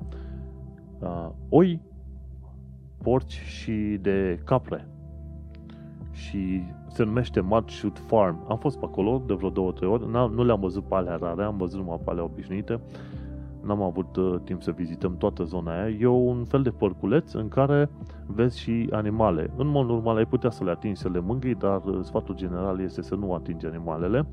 uh, 0.99 1.29
oi, 1.49 1.81
porci 2.97 3.41
și 3.45 3.97
de 4.01 4.39
capre. 4.43 4.87
Și 6.11 6.63
se 6.87 7.03
numește 7.03 7.39
Mud 7.39 7.69
Shoot 7.69 7.97
Farm. 7.97 8.45
Am 8.49 8.57
fost 8.57 8.79
pe 8.79 8.85
acolo 8.85 9.23
de 9.25 9.33
vreo 9.33 9.49
două, 9.49 9.71
trei 9.71 9.89
ori. 9.89 10.09
Nu 10.09 10.43
le-am 10.43 10.59
văzut 10.59 10.83
pe 10.83 10.95
alea 10.95 11.15
rare, 11.15 11.43
am 11.43 11.57
văzut 11.57 11.79
numai 11.79 11.99
pe 12.03 12.09
alea 12.09 12.23
obișnuite. 12.23 12.79
N-am 13.63 13.81
avut 13.81 14.15
uh, 14.15 14.39
timp 14.43 14.61
să 14.61 14.71
vizităm 14.71 15.17
toată 15.17 15.43
zona 15.43 15.81
aia. 15.81 15.97
E 15.99 16.07
un 16.07 16.43
fel 16.43 16.61
de 16.61 16.69
părculeț 16.69 17.33
în 17.33 17.47
care 17.47 17.89
vezi 18.25 18.59
și 18.59 18.87
animale. 18.91 19.53
În 19.55 19.67
mod 19.67 19.87
normal 19.87 20.17
ai 20.17 20.25
putea 20.25 20.49
să 20.49 20.63
le 20.63 20.71
atingi, 20.71 20.99
să 20.99 21.09
le 21.09 21.19
mângâi, 21.19 21.55
dar 21.55 21.83
uh, 21.85 21.99
sfatul 22.03 22.35
general 22.35 22.81
este 22.81 23.01
să 23.01 23.15
nu 23.15 23.33
atingi 23.33 23.65
animalele 23.65 24.25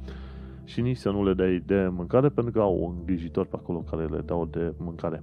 și 0.64 0.80
nici 0.80 0.96
să 0.96 1.10
nu 1.10 1.24
le 1.24 1.34
dai 1.34 1.62
de 1.66 1.88
mâncare, 1.92 2.28
pentru 2.28 2.52
că 2.52 2.60
au 2.60 2.94
îngrijitor 2.96 3.46
pe 3.46 3.56
acolo 3.56 3.78
care 3.78 4.04
le 4.04 4.20
dau 4.24 4.46
de 4.50 4.74
mâncare. 4.78 5.22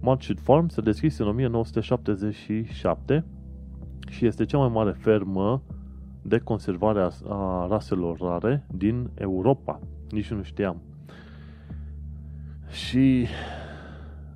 Mudshit 0.00 0.40
Farm 0.40 0.68
se 0.68 0.80
deschise 0.80 1.22
în 1.22 1.28
1977 1.28 3.24
și 4.10 4.26
este 4.26 4.44
cea 4.44 4.58
mai 4.58 4.68
mare 4.68 4.90
fermă 4.90 5.62
de 6.22 6.38
conservare 6.38 7.00
a, 7.00 7.10
a 7.28 7.66
raselor 7.66 8.18
rare 8.18 8.66
din 8.74 9.10
Europa. 9.14 9.80
Nici 10.10 10.30
nu 10.30 10.42
știam. 10.42 10.82
Și 12.68 13.26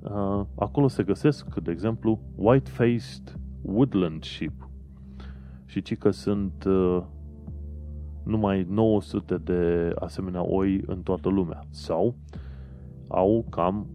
uh, 0.01 0.45
acolo 0.55 0.87
se 0.87 1.03
găsesc, 1.03 1.59
de 1.59 1.71
exemplu, 1.71 2.19
white-faced 2.35 3.39
woodland 3.61 4.23
sheep. 4.23 4.69
Și 5.65 5.81
ci 5.81 5.97
că 5.97 6.09
sunt 6.09 6.63
uh, 6.63 7.03
numai 8.23 8.65
900 8.69 9.37
de 9.37 9.91
asemenea 9.99 10.41
oi 10.41 10.81
în 10.85 11.01
toată 11.01 11.29
lumea. 11.29 11.63
Sau 11.69 12.15
au 13.07 13.45
cam, 13.49 13.87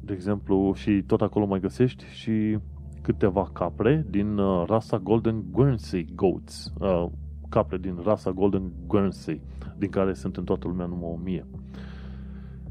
de 0.00 0.12
exemplu, 0.12 0.72
și 0.74 1.02
tot 1.06 1.20
acolo 1.20 1.46
mai 1.46 1.60
găsești 1.60 2.04
și 2.04 2.58
câteva 3.04 3.48
capre 3.52 4.06
din 4.10 4.38
uh, 4.38 4.64
rasa 4.66 4.98
Golden 4.98 5.44
Guernsey 5.50 6.06
Goats. 6.14 6.72
Uh, 6.80 7.06
capre 7.48 7.76
din 7.76 7.98
rasa 8.04 8.30
Golden 8.30 8.72
Guernsey, 8.86 9.40
din 9.78 9.90
care 9.90 10.12
sunt 10.12 10.36
în 10.36 10.44
toată 10.44 10.68
lumea 10.68 10.86
numai 10.86 11.10
1000. 11.14 11.46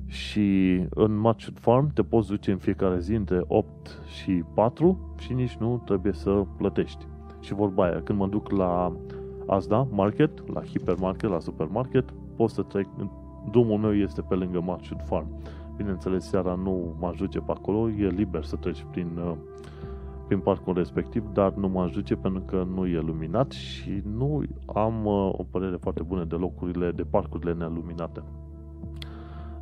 Și 0.06 0.80
în 0.90 1.16
Matchwood 1.18 1.60
Farm 1.60 1.94
te 1.94 2.04
poți 2.04 2.28
duce 2.28 2.52
în 2.52 2.58
fiecare 2.58 3.00
zi 3.00 3.14
între 3.14 3.44
8 3.48 4.02
și 4.06 4.44
4 4.54 5.16
și 5.20 5.34
nici 5.34 5.56
nu 5.56 5.82
trebuie 5.86 6.14
să 6.14 6.44
plătești. 6.58 7.06
Și 7.40 7.54
vorba 7.54 7.84
aia, 7.84 8.02
când 8.04 8.20
mă 8.20 8.28
duc 8.28 8.52
la 8.52 8.96
Asda 9.48 9.88
Market, 9.92 10.54
la 10.54 10.62
hipermarket, 10.62 11.30
la 11.30 11.40
supermarket, 11.40 12.14
pot 12.36 12.50
să 12.50 12.62
trec, 12.62 12.88
drumul 13.52 13.80
meu 13.80 13.96
este 13.96 14.22
pe 14.22 14.36
lângă 14.36 14.62
Matchwood 14.62 15.04
Farm. 15.06 15.28
Bineînțeles, 15.76 16.26
seara 16.26 16.54
nu 16.54 16.96
mă 17.00 17.14
duce 17.18 17.40
pe 17.40 17.52
acolo, 17.52 17.90
e 17.90 18.08
liber 18.08 18.44
să 18.44 18.56
treci 18.56 18.86
prin, 18.92 19.08
uh, 19.18 19.36
prin 20.28 20.40
parcul 20.40 20.74
respectiv, 20.74 21.24
dar 21.34 21.54
nu 21.54 21.68
mă 21.68 21.90
duce 21.94 22.16
pentru 22.16 22.42
că 22.42 22.68
nu 22.76 22.86
e 22.86 23.00
luminat 23.00 23.52
și 23.52 24.02
nu 24.16 24.44
am 24.66 25.06
uh, 25.06 25.30
o 25.32 25.44
părere 25.44 25.76
foarte 25.76 26.04
bună 26.04 26.24
de 26.24 26.36
locurile, 26.36 26.92
de 26.92 27.04
parcurile 27.04 27.54
neluminate. 27.54 28.24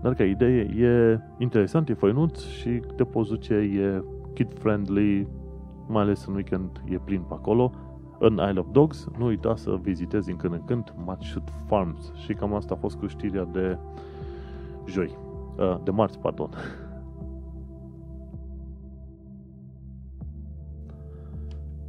Dar 0.01 0.13
ca 0.13 0.23
idee 0.23 0.61
e 0.61 1.19
interesant, 1.37 1.89
e 1.89 1.93
făinuț 1.93 2.43
și 2.43 2.81
te 2.95 3.03
poți 3.03 3.29
duce, 3.29 3.53
e 3.53 4.03
kid-friendly, 4.33 5.27
mai 5.87 6.01
ales 6.01 6.25
în 6.25 6.33
weekend 6.33 6.81
e 6.89 6.97
plin 6.97 7.21
pe 7.21 7.33
acolo. 7.33 7.71
În 8.19 8.33
Isle 8.33 8.59
of 8.59 8.67
Dogs, 8.71 9.07
nu 9.17 9.25
uita 9.25 9.55
să 9.55 9.79
vizitezi 9.81 10.25
din 10.25 10.35
când 10.35 10.53
în 10.53 10.65
când 10.65 10.93
Matchut 11.05 11.49
Farms 11.67 12.13
și 12.13 12.33
cam 12.33 12.53
asta 12.53 12.73
a 12.73 12.77
fost 12.77 12.97
cu 12.97 13.07
știrea 13.07 13.43
de 13.51 13.77
joi, 14.85 15.17
de 15.83 15.91
marți, 15.91 16.19
pardon. 16.19 16.49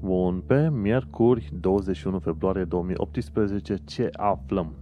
Bun, 0.05 0.43
pe 0.47 0.71
miercuri 0.71 1.53
21 1.61 2.19
februarie 2.19 2.65
2018 2.65 3.77
ce 3.85 4.11
aflăm? 4.13 4.73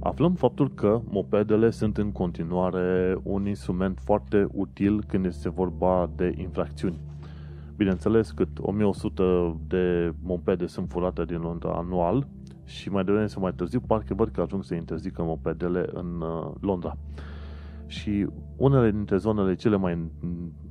aflăm 0.00 0.34
faptul 0.34 0.70
că 0.74 1.00
mopedele 1.04 1.70
sunt 1.70 1.98
în 1.98 2.12
continuare 2.12 3.18
un 3.22 3.46
instrument 3.46 3.98
foarte 4.04 4.46
util 4.52 5.04
când 5.04 5.24
este 5.24 5.50
vorba 5.50 6.10
de 6.16 6.34
infracțiuni. 6.36 7.00
Bineînțeles, 7.76 8.30
cât 8.30 8.48
1100 8.60 9.56
de 9.68 10.14
mopede 10.22 10.66
sunt 10.66 10.90
furate 10.90 11.24
din 11.24 11.40
Londra 11.40 11.72
anual 11.72 12.26
și 12.64 12.90
mai 12.90 13.04
devreme 13.04 13.26
sau 13.26 13.42
mai 13.42 13.52
târziu, 13.52 13.80
parcă 13.80 14.14
văd 14.14 14.28
că 14.28 14.40
ajung 14.40 14.64
să 14.64 14.74
interzică 14.74 15.22
mopedele 15.22 15.84
în 15.92 16.20
uh, 16.20 16.50
Londra. 16.60 16.96
Și 17.86 18.26
unele 18.56 18.90
dintre 18.90 19.16
zonele 19.16 19.54
cele 19.54 19.76
mai 19.76 20.10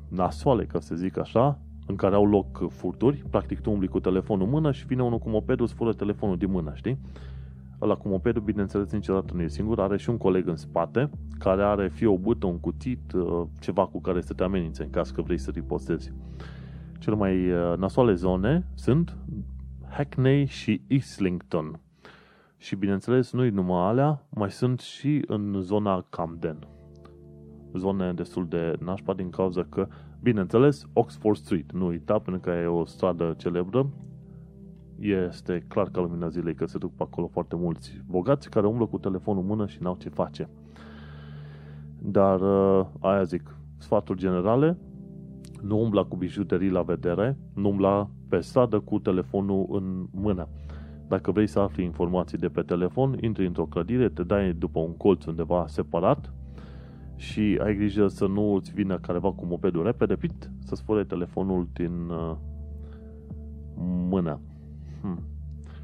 nasoale, 0.08 0.66
ca 0.66 0.80
să 0.80 0.96
zic 0.96 1.18
așa, 1.18 1.60
în 1.88 1.96
care 1.96 2.16
au 2.16 2.26
loc 2.26 2.72
furturi, 2.72 3.24
practic 3.30 3.60
tu 3.60 3.72
umbli 3.72 3.88
cu 3.88 4.00
telefonul 4.00 4.46
în 4.46 4.52
mână 4.52 4.72
și 4.72 4.86
vine 4.86 5.04
unul 5.04 5.20
cu 5.20 5.30
mopedul, 5.30 5.66
îți 5.66 5.74
fură 5.74 5.94
telefonul 5.94 6.38
din 6.38 6.52
mână, 6.52 6.72
știi? 6.76 6.98
Ăla 7.82 7.96
cu 7.96 8.08
mopedul, 8.08 8.42
bineînțeles, 8.42 8.92
niciodată 8.92 9.34
nu 9.34 9.42
e 9.42 9.48
singur, 9.48 9.80
are 9.80 9.98
și 9.98 10.10
un 10.10 10.18
coleg 10.18 10.48
în 10.48 10.56
spate, 10.56 11.10
care 11.40 11.64
are 11.64 11.88
fie 11.88 12.08
o 12.08 12.18
bută, 12.18 12.46
un 12.46 12.60
cuțit, 12.60 13.14
uh, 13.14 13.42
ceva 13.60 13.86
cu 13.86 14.02
care 14.02 14.22
să 14.22 14.34
te 14.34 14.44
amenințe 14.44 14.84
în 14.84 14.90
caz 14.90 15.10
că 15.12 15.22
vrei 15.22 15.38
să 15.38 15.52
ripostezi. 15.52 16.12
Cele 17.00 17.16
mai 17.16 17.52
uh, 17.52 17.78
nasoale 17.78 18.14
zone 18.14 18.66
sunt 18.74 19.18
Hackney 19.90 20.46
și 20.46 20.82
Islington. 20.88 21.80
Și 22.58 22.76
bineînțeles, 22.76 23.32
nu-i 23.32 23.50
numai 23.50 23.88
alea, 23.88 24.26
mai 24.30 24.52
sunt 24.52 24.80
și 24.80 25.24
în 25.28 25.56
zona 25.60 26.06
Camden. 26.10 26.68
Zone 27.74 28.14
destul 28.14 28.48
de 28.48 28.76
nașpa 28.80 29.14
din 29.14 29.30
cauza 29.30 29.64
că, 29.70 29.88
bineînțeles, 30.24 30.88
Oxford 30.94 31.38
Street, 31.38 31.72
nu 31.72 31.86
uita, 31.86 32.20
pentru 32.20 32.42
că 32.42 32.50
e 32.50 32.66
o 32.66 32.86
stradă 32.86 33.36
celebră, 33.38 33.90
este 35.00 35.66
clar 35.68 35.90
ca 35.90 36.02
lumina 36.02 36.28
zilei 36.28 36.56
că 36.56 36.66
se 36.66 36.78
duc 36.78 36.94
pe 36.96 37.04
acolo 37.04 37.28
foarte 37.28 37.56
mulți 37.56 38.02
bogați 38.08 38.50
care 38.50 38.68
umblă 38.68 38.86
cu 38.86 38.98
telefonul 38.98 39.42
în 39.42 39.48
mână 39.48 39.68
și 39.68 39.82
n-au 39.82 39.96
ce 40.00 40.10
face. 40.10 40.50
Dar 42.00 42.42
uh, 42.42 42.86
aia 43.00 43.24
zic, 43.24 43.56
sfaturi 43.78 44.20
generale, 44.20 44.78
nu 45.62 45.82
umbla 45.82 46.04
cu 46.04 46.16
bijuterii 46.16 46.70
la 46.70 46.82
vedere, 46.82 47.38
nu 47.54 47.70
umbla 47.70 48.10
pe 48.30 48.40
stradă 48.40 48.80
cu 48.80 49.00
telefonul 49.00 49.68
în 49.72 50.08
mână. 50.12 50.48
Dacă 51.08 51.32
vrei 51.32 51.48
să 51.48 51.60
afli 51.60 51.84
informații 51.84 52.38
de 52.38 52.50
pe 52.50 52.62
telefon, 52.62 53.18
intri 53.22 53.46
într-o 53.46 53.66
clădire, 53.66 54.10
te 54.10 54.24
dai 54.24 54.54
după 54.54 54.80
un 54.80 54.98
colț 54.98 55.26
undeva 55.26 55.66
separat 55.68 56.34
și 57.16 57.60
ai 57.64 57.76
grijă 57.76 58.08
să 58.08 58.26
nu 58.26 58.54
îți 58.54 58.74
vină 58.74 58.98
careva 58.98 59.32
cu 59.32 59.46
mopedul 59.46 59.84
repede, 59.84 60.16
pit, 60.16 60.52
să-ți 60.60 60.84
fure 60.84 61.04
telefonul 61.04 61.68
din 61.74 62.10
uh, 62.10 62.36
mână. 64.10 64.40
Hmm. 65.02 65.20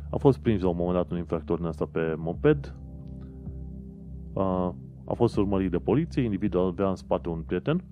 A 0.10 0.18
fost 0.18 0.38
prins 0.38 0.62
la 0.62 0.70
un 0.70 0.76
moment 0.78 0.96
dat 0.96 1.12
un 1.12 1.18
infractor 1.18 1.60
în 1.60 1.66
asta 1.66 1.88
pe 1.92 2.14
moped. 2.18 2.76
A, 4.34 4.76
a 5.06 5.14
fost 5.14 5.38
urmărit 5.38 5.72
de 5.72 5.78
poliție, 5.78 6.22
individul 6.22 6.60
avea 6.60 6.90
în 6.90 6.96
spate 6.96 7.30
un 7.30 7.42
prieten 7.46 7.84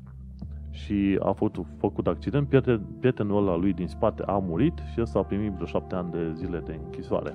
și 0.71 1.19
a 1.23 1.31
făcut, 1.31 1.65
făcut 1.77 2.07
accident. 2.07 2.47
Prieten, 2.47 2.85
prietenul 2.99 3.47
ăla 3.47 3.55
lui 3.55 3.73
din 3.73 3.87
spate 3.87 4.23
a 4.23 4.37
murit 4.37 4.73
și 4.93 5.01
ăsta 5.01 5.19
a 5.19 5.23
primit 5.23 5.51
vreo 5.51 5.65
șapte 5.65 5.95
ani 5.95 6.11
de 6.11 6.33
zile 6.33 6.59
de 6.65 6.79
închisoare. 6.83 7.33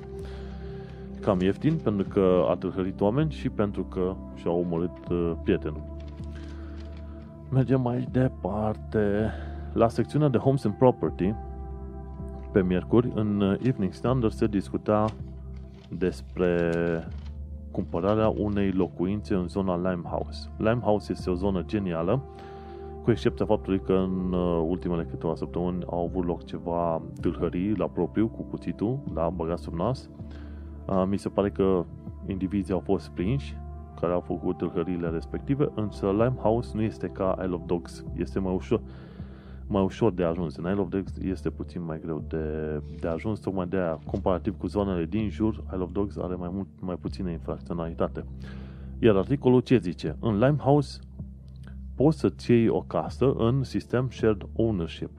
Cam 1.22 1.40
ieftin, 1.40 1.76
pentru 1.76 2.06
că 2.08 2.44
a 2.48 2.54
tâlhărit 2.54 3.00
oameni 3.00 3.30
și 3.30 3.48
pentru 3.48 3.84
că 3.84 4.14
și-a 4.34 4.50
omorât 4.50 5.08
uh, 5.10 5.32
prietenul. 5.42 5.82
Mergem 7.50 7.80
mai 7.80 8.08
departe. 8.10 9.30
La 9.72 9.88
secțiunea 9.88 10.28
de 10.28 10.38
Homes 10.38 10.64
and 10.64 10.74
Property, 10.74 11.34
pe 12.52 12.62
miercuri, 12.62 13.12
în 13.14 13.58
Evening 13.62 13.92
Standard 13.92 14.32
se 14.32 14.46
discuta 14.46 15.04
despre 15.88 16.70
cumpărarea 17.70 18.28
unei 18.28 18.70
locuințe 18.70 19.34
în 19.34 19.48
zona 19.48 19.76
Limehouse. 19.76 20.48
Limehouse 20.56 21.12
este 21.12 21.30
o 21.30 21.34
zonă 21.34 21.62
genială, 21.66 22.22
cu 23.02 23.10
excepția 23.10 23.46
faptului 23.46 23.80
că 23.80 23.92
în 23.92 24.32
uh, 24.32 24.64
ultimele 24.68 25.06
câteva 25.10 25.34
săptămâni 25.34 25.84
au 25.86 26.04
avut 26.04 26.26
loc 26.26 26.44
ceva 26.44 27.02
tâlhării 27.20 27.74
la 27.76 27.86
propriu 27.86 28.28
cu 28.28 28.42
cuțitul, 28.42 28.98
da, 29.12 29.28
băgat 29.28 29.58
sub 29.58 29.74
nas. 29.74 30.08
Uh, 30.16 30.32
mi 31.06 31.16
se 31.16 31.28
pare 31.28 31.50
că 31.50 31.84
indivizii 32.26 32.74
au 32.74 32.80
fost 32.80 33.08
prinși 33.08 33.56
care 34.00 34.12
au 34.12 34.20
făcut 34.20 34.56
tâlhăriile 34.56 35.08
respective, 35.08 35.70
însă 35.74 36.10
Limehouse 36.10 36.70
nu 36.74 36.82
este 36.82 37.08
ca 37.08 37.38
Isle 37.42 37.54
of 37.54 37.60
Dogs, 37.66 38.04
este 38.16 38.38
mai 38.38 38.54
ușor, 38.54 38.80
mai 39.66 39.82
ușor 39.82 40.12
de 40.12 40.24
ajuns. 40.24 40.56
În 40.56 40.64
Isle 40.64 40.80
of 40.80 40.88
Dogs 40.88 41.16
este 41.16 41.50
puțin 41.50 41.84
mai 41.84 42.00
greu 42.00 42.24
de, 42.28 42.80
de 43.00 43.08
ajuns, 43.08 43.40
tocmai 43.40 43.66
de 43.66 43.76
aia, 43.76 43.98
comparativ 44.06 44.58
cu 44.58 44.66
zonele 44.66 45.04
din 45.04 45.28
jur, 45.28 45.64
Isle 45.72 45.82
of 45.82 45.92
Dogs 45.92 46.16
are 46.16 46.34
mai, 46.34 46.50
mult, 46.52 46.68
mai 46.80 46.96
puțină 47.00 47.30
infracționalitate. 47.30 48.24
Iar 48.98 49.16
articolul 49.16 49.60
ce 49.60 49.78
zice? 49.78 50.16
În 50.20 50.38
Limehouse 50.38 50.98
poți 51.94 52.18
să-ți 52.18 52.50
iei 52.50 52.68
o 52.68 52.80
casă 52.80 53.32
în 53.32 53.62
sistem 53.62 54.08
shared 54.10 54.46
ownership. 54.52 55.10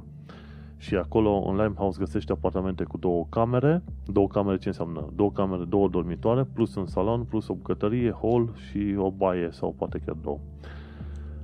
Și 0.83 0.95
acolo 0.95 1.43
în 1.47 1.55
Limehouse 1.55 1.99
găsești 1.99 2.31
apartamente 2.31 2.83
cu 2.83 2.97
două 2.97 3.25
camere. 3.29 3.83
Două 4.05 4.27
camere 4.27 4.57
ce 4.57 4.67
înseamnă? 4.67 5.09
Două 5.15 5.31
camere, 5.31 5.63
două 5.63 5.87
dormitoare, 5.87 6.43
plus 6.43 6.75
un 6.75 6.85
salon, 6.85 7.23
plus 7.23 7.47
o 7.47 7.53
bucătărie, 7.53 8.15
hall 8.21 8.53
și 8.55 8.95
o 8.97 9.11
baie 9.11 9.49
sau 9.51 9.73
poate 9.77 10.01
chiar 10.05 10.15
două. 10.15 10.39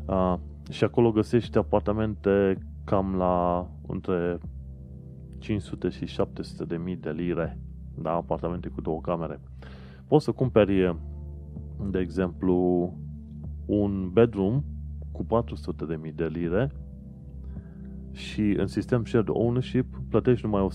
Uh, 0.06 0.36
și 0.70 0.84
acolo 0.84 1.12
găsești 1.12 1.58
apartamente 1.58 2.58
cam 2.84 3.16
la 3.16 3.68
între 3.88 4.38
500 5.38 5.90
și 5.90 6.06
700 6.06 6.64
de 6.66 6.78
mii 6.78 6.96
de 6.96 7.12
lire. 7.12 7.60
Da, 7.96 8.12
apartamente 8.12 8.70
cu 8.70 8.82
două 8.82 9.02
camere. 9.02 9.40
Poți 10.08 10.26
să 10.26 10.32
cumperi, 10.32 10.98
de 11.90 12.00
exemplu, 12.00 12.94
un 13.66 14.10
bedroom 14.14 14.64
cu 15.12 15.26
400 15.26 15.86
de 15.86 15.96
mii 16.02 16.12
de 16.12 16.26
lire 16.26 16.72
și 18.12 18.42
în 18.58 18.68
sistem 18.68 19.06
shared 19.06 19.28
ownership 19.30 19.86
plătești 20.10 20.46
numai 20.46 20.68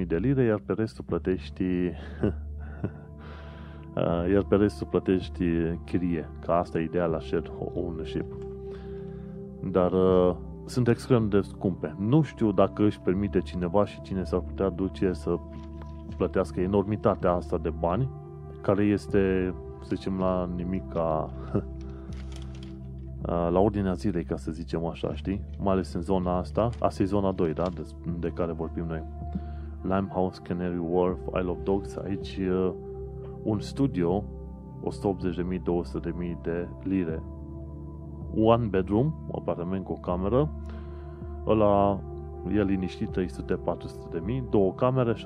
160.000 0.00 0.06
de 0.06 0.16
lire, 0.16 0.42
iar 0.42 0.62
pe 0.66 0.72
restul 0.72 1.04
plătești 1.04 1.64
iar 4.32 4.44
pe 4.48 4.56
restul 4.56 4.86
plătești 4.86 5.44
chirie, 5.84 6.28
că 6.44 6.52
asta 6.52 6.78
e 6.78 6.82
ideea 6.82 7.06
la 7.06 7.20
shared 7.20 7.52
ownership. 7.74 8.24
Dar 9.70 9.92
uh, 9.92 10.36
sunt 10.64 10.88
extrem 10.88 11.28
de 11.28 11.40
scumpe. 11.40 11.94
Nu 11.98 12.22
știu 12.22 12.52
dacă 12.52 12.84
își 12.84 13.00
permite 13.00 13.40
cineva 13.40 13.84
și 13.84 14.00
cine 14.00 14.24
s-ar 14.24 14.40
putea 14.40 14.68
duce 14.68 15.12
să 15.12 15.36
plătească 16.16 16.60
enormitatea 16.60 17.32
asta 17.32 17.58
de 17.58 17.70
bani, 17.70 18.10
care 18.60 18.84
este, 18.84 19.54
să 19.82 19.94
zicem, 19.94 20.18
la 20.18 20.50
nimic 20.56 20.88
ca 20.88 21.30
la 23.26 23.58
ordinea 23.58 23.92
zilei, 23.92 24.24
ca 24.24 24.36
să 24.36 24.50
zicem 24.50 24.86
așa, 24.86 25.14
știi? 25.14 25.44
Mai 25.58 25.72
ales 25.72 25.92
în 25.92 26.00
zona 26.00 26.38
asta. 26.38 26.68
Asta 26.80 27.02
e 27.02 27.06
zona 27.06 27.32
2, 27.32 27.52
da? 27.52 27.68
De, 27.74 27.82
de 28.18 28.28
care 28.28 28.52
vorbim 28.52 28.84
noi. 28.86 29.02
Limehouse, 29.82 30.40
Canary 30.42 30.78
Wharf, 30.90 31.18
Isle 31.40 31.50
of 31.50 31.58
Dogs. 31.62 31.96
Aici 31.96 32.38
un 33.42 33.60
studio, 33.60 34.24
180.000-200.000 34.84 36.40
de 36.42 36.68
lire. 36.82 37.22
One 38.36 38.66
bedroom, 38.66 39.06
un 39.06 39.34
apartament 39.34 39.84
cu 39.84 39.92
o 39.92 39.96
cameră. 39.96 40.50
Ăla 41.46 42.00
e 42.52 42.62
liniștit 42.62 43.18
300-400 43.18 43.24
de 44.10 44.22
mii, 44.24 44.44
două 44.50 44.72
camere 44.72 45.12
600-700 45.12 45.16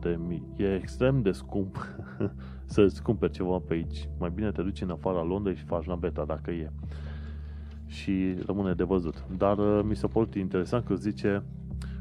de 0.00 0.18
mii. 0.26 0.46
E 0.56 0.74
extrem 0.74 1.22
de 1.22 1.30
scump 1.30 1.76
să-ți 2.66 3.02
cumperi 3.02 3.32
ceva 3.32 3.58
pe 3.58 3.74
aici. 3.74 4.08
Mai 4.18 4.32
bine 4.34 4.50
te 4.50 4.62
duci 4.62 4.80
în 4.80 4.90
afara 4.90 5.22
Londrei 5.22 5.56
și 5.56 5.64
faci 5.64 5.84
naveta 5.84 6.24
dacă 6.24 6.50
e. 6.50 6.70
Și 7.86 8.34
rămâne 8.46 8.74
de 8.74 8.84
văzut. 8.84 9.24
Dar 9.36 9.58
uh, 9.58 9.80
mi 9.84 9.96
s-a 9.96 10.06
părut 10.06 10.34
interesant 10.34 10.84
că 10.84 10.94
zice 10.94 11.42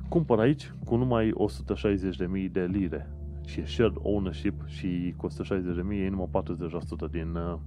cumpăr 0.10 0.40
aici 0.40 0.74
cu 0.86 0.96
numai 0.96 1.34
160.000 2.46 2.52
de 2.52 2.66
lire 2.72 3.10
și 3.46 3.60
e 3.60 3.66
shared 3.66 3.96
ownership 4.02 4.66
și 4.66 5.14
cu 5.18 5.28
160.000 5.28 5.34
e 5.92 6.10
numai 6.10 6.30
40% 7.08 7.12
din, 7.12 7.36
uh, 7.36 7.58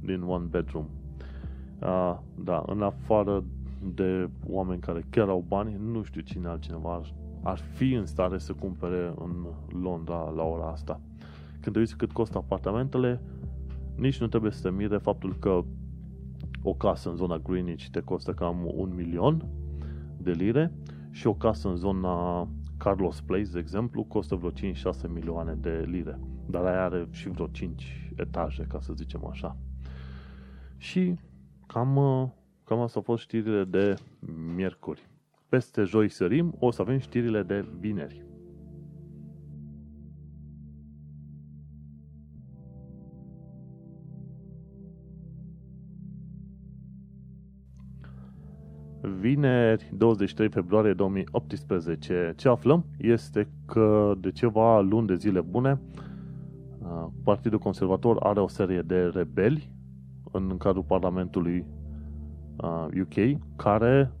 din 0.00 0.22
one 0.22 0.44
bedroom. 0.50 0.86
Uh, 1.80 2.18
da, 2.44 2.62
în 2.66 2.82
afară 2.82 3.44
de 3.94 4.28
oameni 4.48 4.80
care 4.80 5.04
chiar 5.10 5.28
au 5.28 5.44
bani, 5.48 5.80
nu 5.90 6.02
știu 6.02 6.20
cine 6.20 6.48
altcineva 6.48 6.94
ar, 6.94 7.14
ar 7.42 7.58
fi 7.58 7.92
în 7.92 8.06
stare 8.06 8.38
să 8.38 8.52
cumpere 8.52 9.14
în 9.18 9.46
Londra 9.82 10.32
la 10.36 10.42
ora 10.42 10.70
asta. 10.70 11.00
Când 11.66 11.78
te 11.78 11.84
uiți 11.84 11.96
cât 11.96 12.12
costă 12.12 12.38
apartamentele, 12.38 13.20
nici 13.96 14.20
nu 14.20 14.26
trebuie 14.26 14.50
să 14.50 14.62
te 14.62 14.70
mire 14.70 14.98
faptul 14.98 15.36
că 15.38 15.64
o 16.62 16.74
casă 16.74 17.08
în 17.08 17.16
zona 17.16 17.38
Greenwich 17.38 17.86
te 17.90 18.00
costă 18.00 18.32
cam 18.32 18.70
un 18.74 18.94
milion 18.94 19.48
de 20.16 20.30
lire 20.30 20.72
și 21.10 21.26
o 21.26 21.34
casă 21.34 21.68
în 21.68 21.76
zona 21.76 22.48
Carlos 22.78 23.20
Place, 23.20 23.50
de 23.50 23.58
exemplu, 23.58 24.04
costă 24.04 24.34
vreo 24.34 24.50
5-6 24.50 24.52
milioane 25.08 25.54
de 25.54 25.84
lire. 25.86 26.18
Dar 26.50 26.64
aia 26.64 26.84
are 26.84 27.08
și 27.10 27.28
vreo 27.28 27.46
5 27.46 28.10
etaje, 28.16 28.66
ca 28.68 28.80
să 28.80 28.92
zicem 28.92 29.26
așa. 29.26 29.56
Și 30.76 31.14
cam 31.66 31.98
Cam 32.64 32.80
asta 32.80 32.98
au 32.98 33.04
fost 33.04 33.22
știrile 33.22 33.64
de 33.64 33.94
miercuri. 34.54 35.08
Peste 35.48 35.82
joi 35.82 36.08
sărim, 36.08 36.54
o 36.58 36.70
să 36.70 36.82
avem 36.82 36.98
știrile 36.98 37.42
de 37.42 37.66
vineri. 37.78 38.24
Vineri, 49.26 49.90
23 49.96 50.48
februarie 50.48 50.92
2018, 50.92 52.32
ce 52.36 52.48
aflăm 52.48 52.84
este 52.98 53.48
că 53.64 54.14
de 54.20 54.30
ceva 54.30 54.80
luni 54.80 55.06
de 55.06 55.14
zile 55.14 55.40
bune, 55.40 55.80
Partidul 57.24 57.58
Conservator 57.58 58.16
are 58.22 58.40
o 58.40 58.48
serie 58.48 58.82
de 58.82 59.10
rebeli 59.14 59.70
în 60.32 60.56
cadrul 60.56 60.82
Parlamentului 60.82 61.64
UK, 63.00 63.40
care 63.56 64.12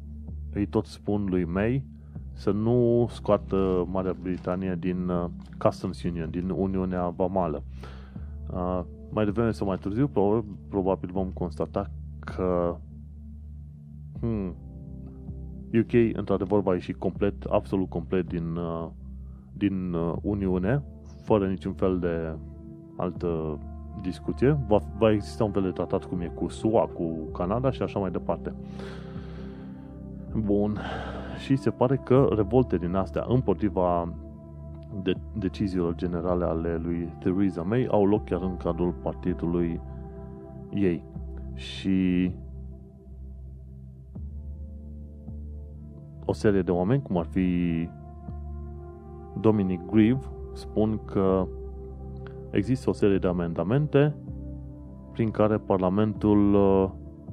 îi 0.52 0.66
tot 0.66 0.86
spun 0.86 1.26
lui 1.28 1.44
May 1.44 1.84
să 2.32 2.50
nu 2.50 3.08
scoată 3.10 3.86
Marea 3.90 4.16
Britanie 4.22 4.76
din 4.78 5.08
uh, 5.08 5.24
Customs 5.58 6.02
Union, 6.02 6.30
din 6.30 6.50
Uniunea 6.50 7.08
Vamală. 7.08 7.62
Uh, 8.52 8.80
mai 9.10 9.24
devreme 9.24 9.50
sau 9.50 9.66
mai 9.66 9.78
târziu, 9.78 10.08
probabil, 10.08 10.44
probabil 10.68 11.10
vom 11.12 11.28
constata 11.28 11.90
că 12.18 12.76
hmm, 14.20 14.54
UK 15.78 16.16
într-adevăr 16.16 16.60
va 16.60 16.72
ieși 16.72 16.92
complet, 16.92 17.44
absolut 17.44 17.88
complet 17.88 18.26
din, 18.26 18.56
uh, 18.56 18.88
din 19.52 19.92
uh, 19.92 20.12
Uniune, 20.22 20.82
fără 21.22 21.46
niciun 21.46 21.72
fel 21.72 21.98
de 21.98 22.36
altă 22.96 23.58
discuție. 24.02 24.58
Va, 24.68 24.78
va 24.98 25.12
exista 25.12 25.44
un 25.44 25.50
fel 25.50 25.62
de 25.62 25.70
tratat 25.70 26.04
cum 26.04 26.20
e 26.20 26.32
cu 26.34 26.48
SUA, 26.48 26.86
cu 26.86 27.30
Canada 27.32 27.70
și 27.70 27.82
așa 27.82 27.98
mai 27.98 28.10
departe. 28.10 28.54
Bun. 30.36 30.78
Și 31.38 31.56
se 31.56 31.70
pare 31.70 31.96
că 31.96 32.28
revolte 32.36 32.76
din 32.76 32.94
astea 32.94 33.24
împotriva 33.28 34.14
de 35.02 35.12
deciziilor 35.38 35.94
generale 35.94 36.44
ale 36.44 36.80
lui 36.82 37.12
Theresa 37.18 37.62
May 37.62 37.86
au 37.90 38.06
loc 38.06 38.24
chiar 38.24 38.42
în 38.42 38.56
cadrul 38.56 38.92
partidului 39.02 39.80
ei. 40.74 41.02
Și 41.54 42.30
o 46.26 46.32
serie 46.32 46.62
de 46.62 46.70
oameni, 46.70 47.02
cum 47.02 47.16
ar 47.16 47.26
fi 47.30 47.88
Dominic 49.40 49.80
Grieve, 49.90 50.20
spun 50.52 51.00
că 51.04 51.46
există 52.50 52.90
o 52.90 52.92
serie 52.92 53.18
de 53.18 53.26
amendamente 53.26 54.14
prin 55.12 55.30
care 55.30 55.58
Parlamentul 55.58 56.54
uh, 56.54 56.90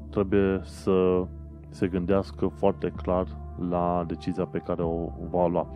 trebuie 0.10 0.60
să 0.64 1.26
se 1.70 1.88
gândească 1.88 2.48
foarte 2.48 2.94
clar 2.96 3.28
la 3.70 4.04
decizia 4.08 4.46
pe 4.46 4.58
care 4.58 4.82
o 4.82 5.10
va 5.32 5.48
lua. 5.48 5.68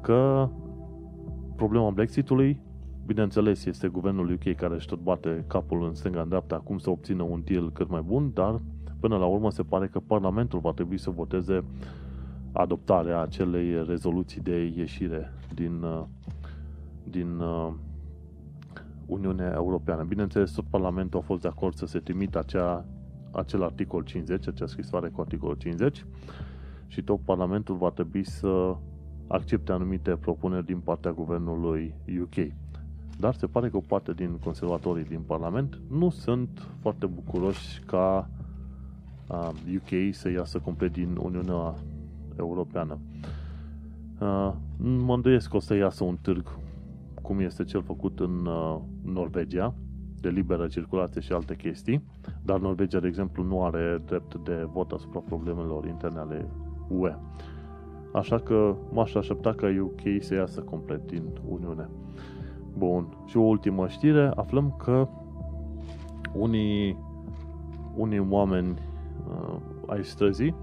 Că 0.00 0.48
problema 1.56 1.90
Brexitului, 1.90 2.60
bineînțeles, 3.06 3.64
este 3.64 3.88
guvernul 3.88 4.32
UK 4.32 4.54
care 4.54 4.74
își 4.74 4.86
tot 4.86 4.98
bate 4.98 5.44
capul 5.46 5.84
în 5.84 5.94
stânga 5.94 6.20
în 6.20 6.28
dreapta 6.28 6.54
acum 6.54 6.78
să 6.78 6.90
obțină 6.90 7.22
un 7.22 7.42
deal 7.44 7.72
cât 7.72 7.88
mai 7.88 8.02
bun, 8.06 8.30
dar 8.34 8.60
până 9.00 9.16
la 9.16 9.26
urmă 9.26 9.50
se 9.50 9.62
pare 9.62 9.86
că 9.86 10.00
Parlamentul 10.06 10.58
va 10.58 10.72
trebui 10.72 10.98
să 10.98 11.10
voteze 11.10 11.64
adoptarea 12.58 13.20
acelei 13.20 13.84
rezoluții 13.86 14.40
de 14.40 14.72
ieșire 14.76 15.32
din, 15.54 15.82
uh, 15.82 16.04
din 17.04 17.38
uh, 17.38 17.72
Uniunea 19.06 19.52
Europeană. 19.54 20.02
Bineînțeles, 20.02 20.50
tot 20.50 20.64
Parlamentul 20.70 21.18
a 21.18 21.22
fost 21.22 21.42
de 21.42 21.48
acord 21.48 21.74
să 21.74 21.86
se 21.86 21.98
trimită 21.98 22.38
acea, 22.38 22.84
acel 23.30 23.62
articol 23.62 24.02
50, 24.02 24.46
acea 24.48 24.66
scrisoare 24.66 25.08
cu 25.08 25.20
articolul 25.20 25.54
50 25.54 26.04
și 26.86 27.02
tot 27.02 27.20
Parlamentul 27.20 27.76
va 27.76 27.90
trebui 27.90 28.24
să 28.24 28.76
accepte 29.26 29.72
anumite 29.72 30.10
propuneri 30.10 30.66
din 30.66 30.78
partea 30.78 31.12
guvernului 31.12 31.94
UK. 32.20 32.52
Dar 33.18 33.34
se 33.34 33.46
pare 33.46 33.68
că 33.68 33.76
o 33.76 33.80
parte 33.80 34.12
din 34.12 34.38
conservatorii 34.44 35.04
din 35.04 35.20
Parlament 35.20 35.80
nu 35.90 36.10
sunt 36.10 36.66
foarte 36.80 37.06
bucuroși 37.06 37.80
ca 37.86 38.30
UK 39.74 40.14
să 40.14 40.30
iasă 40.30 40.58
complet 40.58 40.92
din 40.92 41.16
Uniunea 41.22 41.74
Europeană. 42.38 42.98
Mă 44.76 45.14
îndoiesc 45.14 45.50
că 45.50 45.56
o 45.56 45.60
să 45.60 45.74
iasă 45.74 46.04
un 46.04 46.16
târg 46.20 46.58
cum 47.22 47.40
este 47.40 47.64
cel 47.64 47.82
făcut 47.82 48.20
în 48.20 48.48
Norvegia, 49.02 49.74
de 50.20 50.28
liberă 50.28 50.66
circulație 50.66 51.20
și 51.20 51.32
alte 51.32 51.56
chestii, 51.56 52.04
dar 52.42 52.60
Norvegia, 52.60 53.00
de 53.00 53.06
exemplu, 53.06 53.42
nu 53.42 53.64
are 53.64 54.02
drept 54.06 54.34
de 54.34 54.68
vot 54.72 54.90
asupra 54.90 55.20
problemelor 55.20 55.86
interne 55.86 56.18
ale 56.18 56.48
UE. 56.88 57.16
Așa 58.12 58.38
că 58.38 58.76
m-aș 58.92 59.14
aștepta 59.14 59.52
ca 59.52 59.66
UK 59.80 60.22
să 60.22 60.34
iasă 60.34 60.60
complet 60.60 61.06
din 61.06 61.22
Uniune. 61.48 61.88
Bun. 62.76 63.08
Și 63.26 63.36
o 63.36 63.42
ultimă 63.42 63.88
știre, 63.88 64.30
aflăm 64.34 64.74
că 64.78 65.08
unii, 66.34 66.96
unii 67.96 68.26
oameni 68.30 68.78
uh, 69.28 69.56
ai 69.86 70.04
străzii 70.04 70.54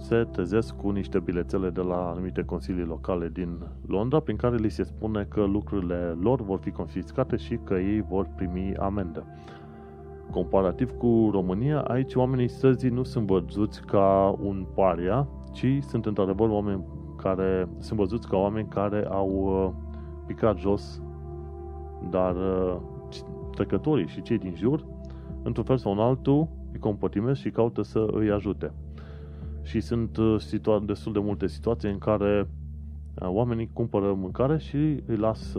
se 0.00 0.26
trezesc 0.30 0.76
cu 0.76 0.90
niște 0.90 1.18
bilețele 1.18 1.70
de 1.70 1.80
la 1.80 2.10
anumite 2.10 2.44
consilii 2.44 2.84
locale 2.84 3.28
din 3.28 3.58
Londra, 3.86 4.20
prin 4.20 4.36
care 4.36 4.56
li 4.56 4.68
se 4.70 4.82
spune 4.82 5.26
că 5.28 5.44
lucrurile 5.44 6.16
lor 6.20 6.42
vor 6.42 6.58
fi 6.58 6.70
confiscate 6.70 7.36
și 7.36 7.58
că 7.64 7.74
ei 7.74 8.00
vor 8.08 8.28
primi 8.36 8.76
amendă. 8.76 9.24
Comparativ 10.30 10.90
cu 10.90 11.28
România, 11.32 11.80
aici 11.80 12.14
oamenii 12.14 12.48
străzii 12.48 12.90
nu 12.90 13.02
sunt 13.02 13.26
văzuți 13.26 13.82
ca 13.82 14.36
un 14.42 14.66
paria, 14.74 15.28
ci 15.52 15.78
sunt 15.80 16.06
într-adevăr 16.06 16.48
oameni 16.48 16.84
care 17.16 17.68
sunt 17.78 17.98
văzuți 17.98 18.28
ca 18.28 18.36
oameni 18.36 18.68
care 18.68 19.06
au 19.10 19.28
uh, 19.30 19.72
picat 20.26 20.58
jos, 20.58 21.02
dar 22.10 22.36
uh, 22.36 22.76
trecătorii 23.54 24.06
și 24.06 24.22
cei 24.22 24.38
din 24.38 24.54
jur, 24.54 24.84
într-un 25.42 25.64
fel 25.64 25.76
sau 25.76 25.92
în 25.92 25.98
altul, 25.98 26.48
îi 26.72 26.78
compătimesc 26.78 27.40
și 27.40 27.50
caută 27.50 27.82
să 27.82 28.06
îi 28.12 28.30
ajute. 28.30 28.72
Și 29.62 29.80
sunt 29.80 30.16
uh, 30.16 30.36
situa- 30.40 30.82
destul 30.86 31.12
de 31.12 31.18
multe 31.18 31.46
situații 31.46 31.90
în 31.90 31.98
care 31.98 32.48
oamenii 33.22 33.70
cumpără 33.72 34.12
mâncare 34.14 34.58
și 34.58 34.76
îi 35.06 35.16
lasă 35.16 35.58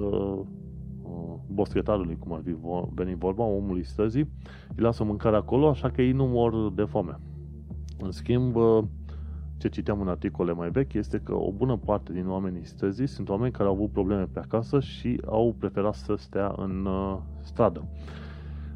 boschetarului, 1.48 2.18
cum 2.20 2.34
ar 2.34 2.42
fi 2.44 2.56
veni 2.94 3.16
vorba, 3.16 3.44
omului 3.44 3.84
străzii, 3.84 4.30
îi 4.76 4.84
lasă 4.84 5.04
mâncare 5.04 5.36
acolo, 5.36 5.70
așa 5.70 5.90
că 5.90 6.02
ei 6.02 6.12
nu 6.12 6.26
mor 6.26 6.72
de 6.74 6.84
foame. 6.84 7.20
În 8.00 8.12
schimb, 8.12 8.56
ce 9.58 9.70
citeam 9.70 10.02
în 10.02 10.08
articole 10.08 10.52
mai 10.54 10.70
vechi 10.70 10.94
este 10.94 11.20
că 11.24 11.34
o 11.34 11.52
bună 11.52 11.78
parte 11.78 12.14
din 12.14 12.28
oamenii 12.28 12.66
străzii 12.66 13.08
sunt 13.08 13.30
oameni 13.30 13.52
care 13.52 13.70
au 13.70 13.74
avut 13.74 13.92
probleme 13.92 14.28
pe 14.34 14.40
acasă 14.40 14.80
și 14.80 15.22
au 15.26 15.56
preferat 15.60 15.94
să 15.94 16.16
stea 16.16 16.54
în 16.58 16.86
uh, 16.86 17.18
stradă. 17.42 17.88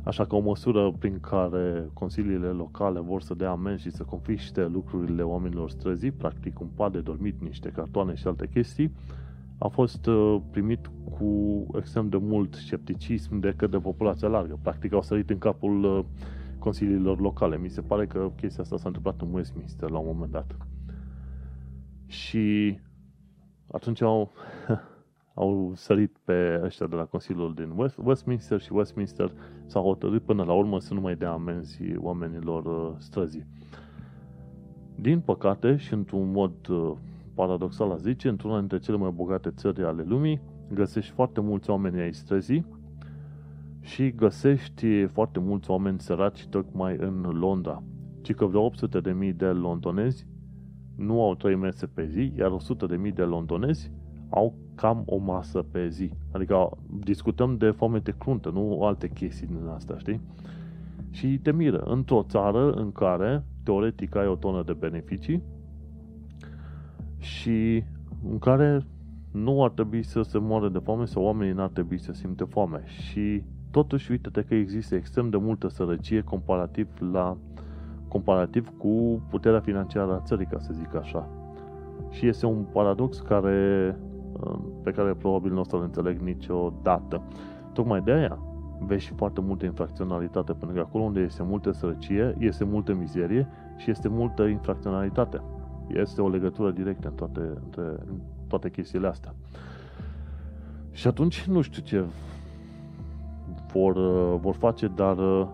Așa 0.05 0.25
că 0.25 0.35
o 0.35 0.39
măsură 0.39 0.91
prin 0.99 1.19
care 1.19 1.89
consiliile 1.93 2.47
locale 2.47 2.99
vor 2.99 3.21
să 3.21 3.33
dea 3.33 3.49
amenzi 3.49 3.81
și 3.81 3.91
să 3.91 4.03
confiște 4.03 4.65
lucrurile 4.65 5.21
oamenilor 5.21 5.69
străzii, 5.69 6.11
practic 6.11 6.59
un 6.59 6.67
pat 6.75 6.91
de 6.91 6.99
dormit, 6.99 7.41
niște 7.41 7.69
cartoane 7.69 8.15
și 8.15 8.27
alte 8.27 8.47
chestii, 8.47 8.91
a 9.57 9.67
fost 9.67 10.05
uh, 10.05 10.41
primit 10.51 10.91
cu 11.17 11.65
extrem 11.77 12.09
de 12.09 12.17
mult 12.17 12.53
scepticism 12.53 13.39
de 13.39 13.53
către 13.57 13.79
populația 13.79 14.27
largă. 14.27 14.59
Practic 14.61 14.93
au 14.93 15.01
sărit 15.01 15.29
în 15.29 15.37
capul 15.37 15.83
uh, 15.83 16.05
consiliilor 16.59 17.19
locale. 17.19 17.57
Mi 17.57 17.69
se 17.69 17.81
pare 17.81 18.05
că 18.05 18.31
chestia 18.35 18.63
asta 18.63 18.77
s-a 18.77 18.87
întâmplat 18.87 19.21
în 19.21 19.33
Westminster 19.33 19.89
la 19.89 19.97
un 19.97 20.05
moment 20.07 20.31
dat. 20.31 20.57
Și 22.05 22.77
atunci 23.71 24.01
au, 24.01 24.31
au 25.35 25.71
sărit 25.75 26.17
pe 26.23 26.61
ăștia 26.63 26.87
de 26.87 26.95
la 26.95 27.05
Consiliul 27.05 27.53
din 27.53 27.73
West, 27.75 27.99
Westminster 28.03 28.59
și 28.59 28.73
Westminster 28.73 29.31
s-au 29.65 29.83
hotărât 29.83 30.23
până 30.23 30.43
la 30.43 30.53
urmă 30.53 30.79
să 30.79 30.93
nu 30.93 31.01
mai 31.01 31.15
dea 31.15 31.31
amenzi 31.31 31.97
oamenilor 31.97 32.65
uh, 32.65 32.95
străzii. 32.97 33.45
Din 34.95 35.19
păcate 35.19 35.75
și 35.75 35.93
într-un 35.93 36.31
mod 36.31 36.67
uh, 36.67 36.91
paradoxal 37.33 37.91
a 37.91 37.95
zice, 37.95 38.29
într-una 38.29 38.59
dintre 38.59 38.79
cele 38.79 38.97
mai 38.97 39.11
bogate 39.11 39.49
țări 39.49 39.83
ale 39.83 40.03
lumii, 40.03 40.41
găsești 40.73 41.11
foarte 41.11 41.41
mulți 41.41 41.69
oameni 41.69 42.01
ai 42.01 42.13
străzii 42.13 42.65
și 43.81 44.11
găsești 44.11 45.05
foarte 45.05 45.39
mulți 45.39 45.69
oameni 45.69 45.99
săraci 45.99 46.47
tocmai 46.47 46.95
în 46.99 47.21
Londra. 47.21 47.83
Ci 48.21 48.33
că 48.33 48.45
vreo 48.45 48.69
800.000 48.69 49.35
de 49.35 49.45
londonezi 49.45 50.27
nu 50.95 51.23
au 51.23 51.35
trei 51.35 51.55
mese 51.55 51.85
pe 51.85 52.05
zi, 52.05 52.33
iar 52.37 52.51
100.000 53.07 53.13
de 53.13 53.23
londonezi 53.23 53.91
au 54.29 54.55
cam 54.75 55.03
o 55.05 55.17
masă 55.17 55.65
pe 55.71 55.87
zi. 55.87 56.11
Adică 56.31 56.69
discutăm 56.99 57.57
de 57.57 57.69
foamete 57.69 58.15
cruntă, 58.17 58.49
nu 58.49 58.83
alte 58.83 59.09
chestii 59.09 59.47
din 59.47 59.67
asta, 59.75 59.97
știi? 59.97 60.21
Și 61.09 61.39
te 61.43 61.51
miră, 61.51 61.77
într-o 61.77 62.25
țară 62.27 62.71
în 62.71 62.91
care, 62.91 63.43
teoretic, 63.63 64.15
ai 64.15 64.27
o 64.27 64.35
tonă 64.35 64.63
de 64.63 64.73
beneficii 64.73 65.41
și 67.17 67.83
în 68.29 68.39
care 68.39 68.85
nu 69.31 69.63
ar 69.63 69.69
trebui 69.69 70.03
să 70.03 70.21
se 70.21 70.37
moară 70.37 70.69
de 70.69 70.79
foame 70.83 71.05
sau 71.05 71.23
oamenii 71.23 71.53
n-ar 71.53 71.69
trebui 71.69 71.97
să 71.97 72.11
simte 72.11 72.43
foame. 72.43 72.83
Și 72.85 73.43
totuși, 73.71 74.11
uite-te 74.11 74.41
că 74.41 74.55
există 74.55 74.95
extrem 74.95 75.29
de 75.29 75.37
multă 75.37 75.67
sărăcie 75.67 76.21
comparativ 76.21 76.87
la 77.11 77.37
comparativ 78.07 78.71
cu 78.77 79.21
puterea 79.29 79.59
financiară 79.59 80.13
a 80.13 80.21
țării, 80.25 80.45
ca 80.45 80.59
să 80.59 80.73
zic 80.73 80.95
așa. 80.95 81.29
Și 82.09 82.27
este 82.27 82.45
un 82.45 82.65
paradox 82.71 83.19
care, 83.19 83.89
uh, 83.99 84.04
pe 84.83 84.91
care 84.91 85.13
probabil 85.13 85.53
nu 85.53 85.59
o 85.59 85.63
să-l 85.63 85.81
înțeleg 85.81 86.19
niciodată. 86.19 87.21
Tocmai 87.73 88.01
de 88.01 88.11
aia 88.11 88.39
vezi 88.79 89.05
și 89.05 89.13
foarte 89.13 89.41
multă 89.41 89.65
infracționalitate, 89.65 90.53
pentru 90.53 90.77
că 90.77 90.79
acolo 90.79 91.03
unde 91.03 91.19
este 91.19 91.43
multă 91.43 91.71
sărăcie, 91.71 92.35
este 92.39 92.63
multă 92.63 92.93
mizerie 92.93 93.47
și 93.77 93.89
este 93.89 94.07
multă 94.07 94.43
infracționalitate. 94.43 95.41
Este 95.87 96.21
o 96.21 96.29
legătură 96.29 96.71
directă 96.71 97.07
în 97.07 97.13
toate, 97.13 97.39
între, 97.39 97.81
în 97.81 98.19
toate 98.47 98.69
chestiile 98.69 99.07
astea. 99.07 99.33
Și 100.91 101.07
atunci 101.07 101.43
nu 101.43 101.61
știu 101.61 101.81
ce 101.81 102.05
vor, 103.73 103.95
uh, 103.95 104.39
vor 104.41 104.55
face, 104.55 104.87
dar 104.87 105.17
uh, 105.17 105.47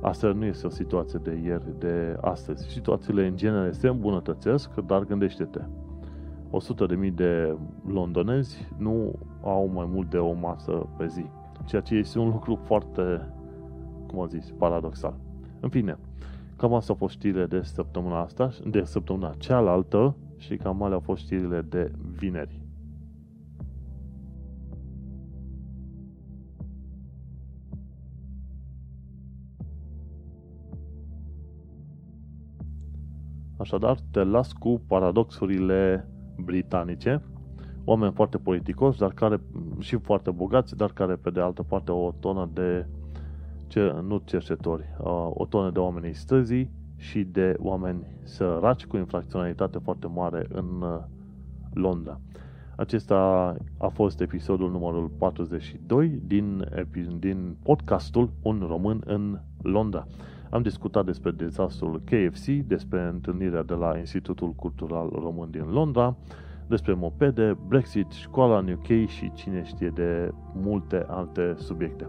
Asta 0.00 0.32
nu 0.32 0.44
este 0.44 0.66
o 0.66 0.70
situație 0.70 1.20
de 1.22 1.40
ieri, 1.44 1.78
de 1.78 2.16
astăzi. 2.20 2.68
Situațiile 2.68 3.26
în 3.26 3.36
genere 3.36 3.72
se 3.72 3.88
îmbunătățesc, 3.88 4.74
dar 4.74 5.04
gândește-te. 5.04 5.60
100.000 6.60 7.14
de 7.14 7.56
londonezi 7.86 8.68
nu 8.78 9.12
au 9.42 9.70
mai 9.74 9.86
mult 9.88 10.10
de 10.10 10.18
o 10.18 10.32
masă 10.32 10.86
pe 10.96 11.06
zi. 11.06 11.26
Ceea 11.64 11.82
ce 11.82 11.94
este 11.94 12.18
un 12.18 12.28
lucru 12.28 12.58
foarte, 12.64 13.32
cum 14.06 14.20
am 14.20 14.26
zis, 14.26 14.50
paradoxal. 14.58 15.14
În 15.60 15.68
fine, 15.68 15.98
cam 16.56 16.74
asta 16.74 16.92
au 16.92 16.98
fost 16.98 17.14
știrile 17.14 17.46
de 17.46 17.62
săptămâna 17.62 18.20
asta, 18.20 18.50
de 18.66 18.84
săptămâna 18.84 19.34
cealaltă 19.38 20.16
și 20.36 20.56
cam 20.56 20.82
alea 20.82 20.94
au 20.94 21.00
fost 21.00 21.22
știrile 21.22 21.60
de 21.60 21.92
vineri. 22.16 22.60
Așadar, 33.56 33.98
te 34.10 34.22
las 34.22 34.52
cu 34.52 34.80
paradoxurile 34.86 36.08
britanice, 36.44 37.22
oameni 37.84 38.12
foarte 38.12 38.38
politicoși, 38.38 38.98
dar 38.98 39.12
care 39.12 39.40
și 39.78 39.96
foarte 39.96 40.30
bogați, 40.30 40.76
dar 40.76 40.92
care 40.92 41.14
pe 41.14 41.30
de 41.30 41.40
altă 41.40 41.62
parte 41.62 41.90
o 41.90 42.12
tonă 42.20 42.50
de 42.52 42.86
ce, 43.66 43.94
nu 44.06 44.22
cercetori, 44.24 44.84
o 45.30 45.46
tonă 45.46 45.70
de 45.70 45.78
oameni 45.78 46.14
străzii 46.14 46.70
și 46.96 47.22
de 47.24 47.54
oameni 47.58 48.06
săraci 48.22 48.86
cu 48.86 48.96
infracționalitate 48.96 49.78
foarte 49.78 50.06
mare 50.06 50.46
în 50.48 50.82
uh, 50.82 50.98
Londra. 51.72 52.20
Acesta 52.76 53.54
a 53.78 53.88
fost 53.88 54.20
episodul 54.20 54.70
numărul 54.70 55.08
42 55.18 56.08
din, 56.26 56.64
din 57.18 57.56
podcastul 57.62 58.30
Un 58.42 58.64
român 58.68 59.02
în 59.04 59.38
Londra. 59.62 60.06
Am 60.50 60.62
discutat 60.62 61.04
despre 61.04 61.30
dezastrul 61.30 62.02
KFC, 62.04 62.46
despre 62.46 63.02
întâlnirea 63.02 63.62
de 63.62 63.74
la 63.74 63.98
Institutul 63.98 64.52
Cultural 64.52 65.08
Român 65.12 65.50
din 65.50 65.70
Londra, 65.70 66.16
despre 66.66 66.94
mopede, 66.94 67.56
Brexit, 67.68 68.10
școala 68.10 68.58
în 68.58 68.72
UK 68.72 69.08
și 69.08 69.32
cine 69.34 69.64
știe 69.64 69.88
de 69.88 70.32
multe 70.54 71.04
alte 71.08 71.54
subiecte. 71.58 72.08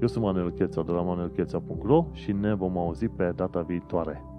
Eu 0.00 0.08
sunt 0.08 0.24
Manuel 0.24 0.50
Cheța 0.50 0.82
de 0.82 0.92
la 0.92 1.00
manuelcheța.ro 1.00 2.06
și 2.12 2.32
ne 2.32 2.54
vom 2.54 2.78
auzi 2.78 3.08
pe 3.08 3.32
data 3.36 3.60
viitoare. 3.60 4.29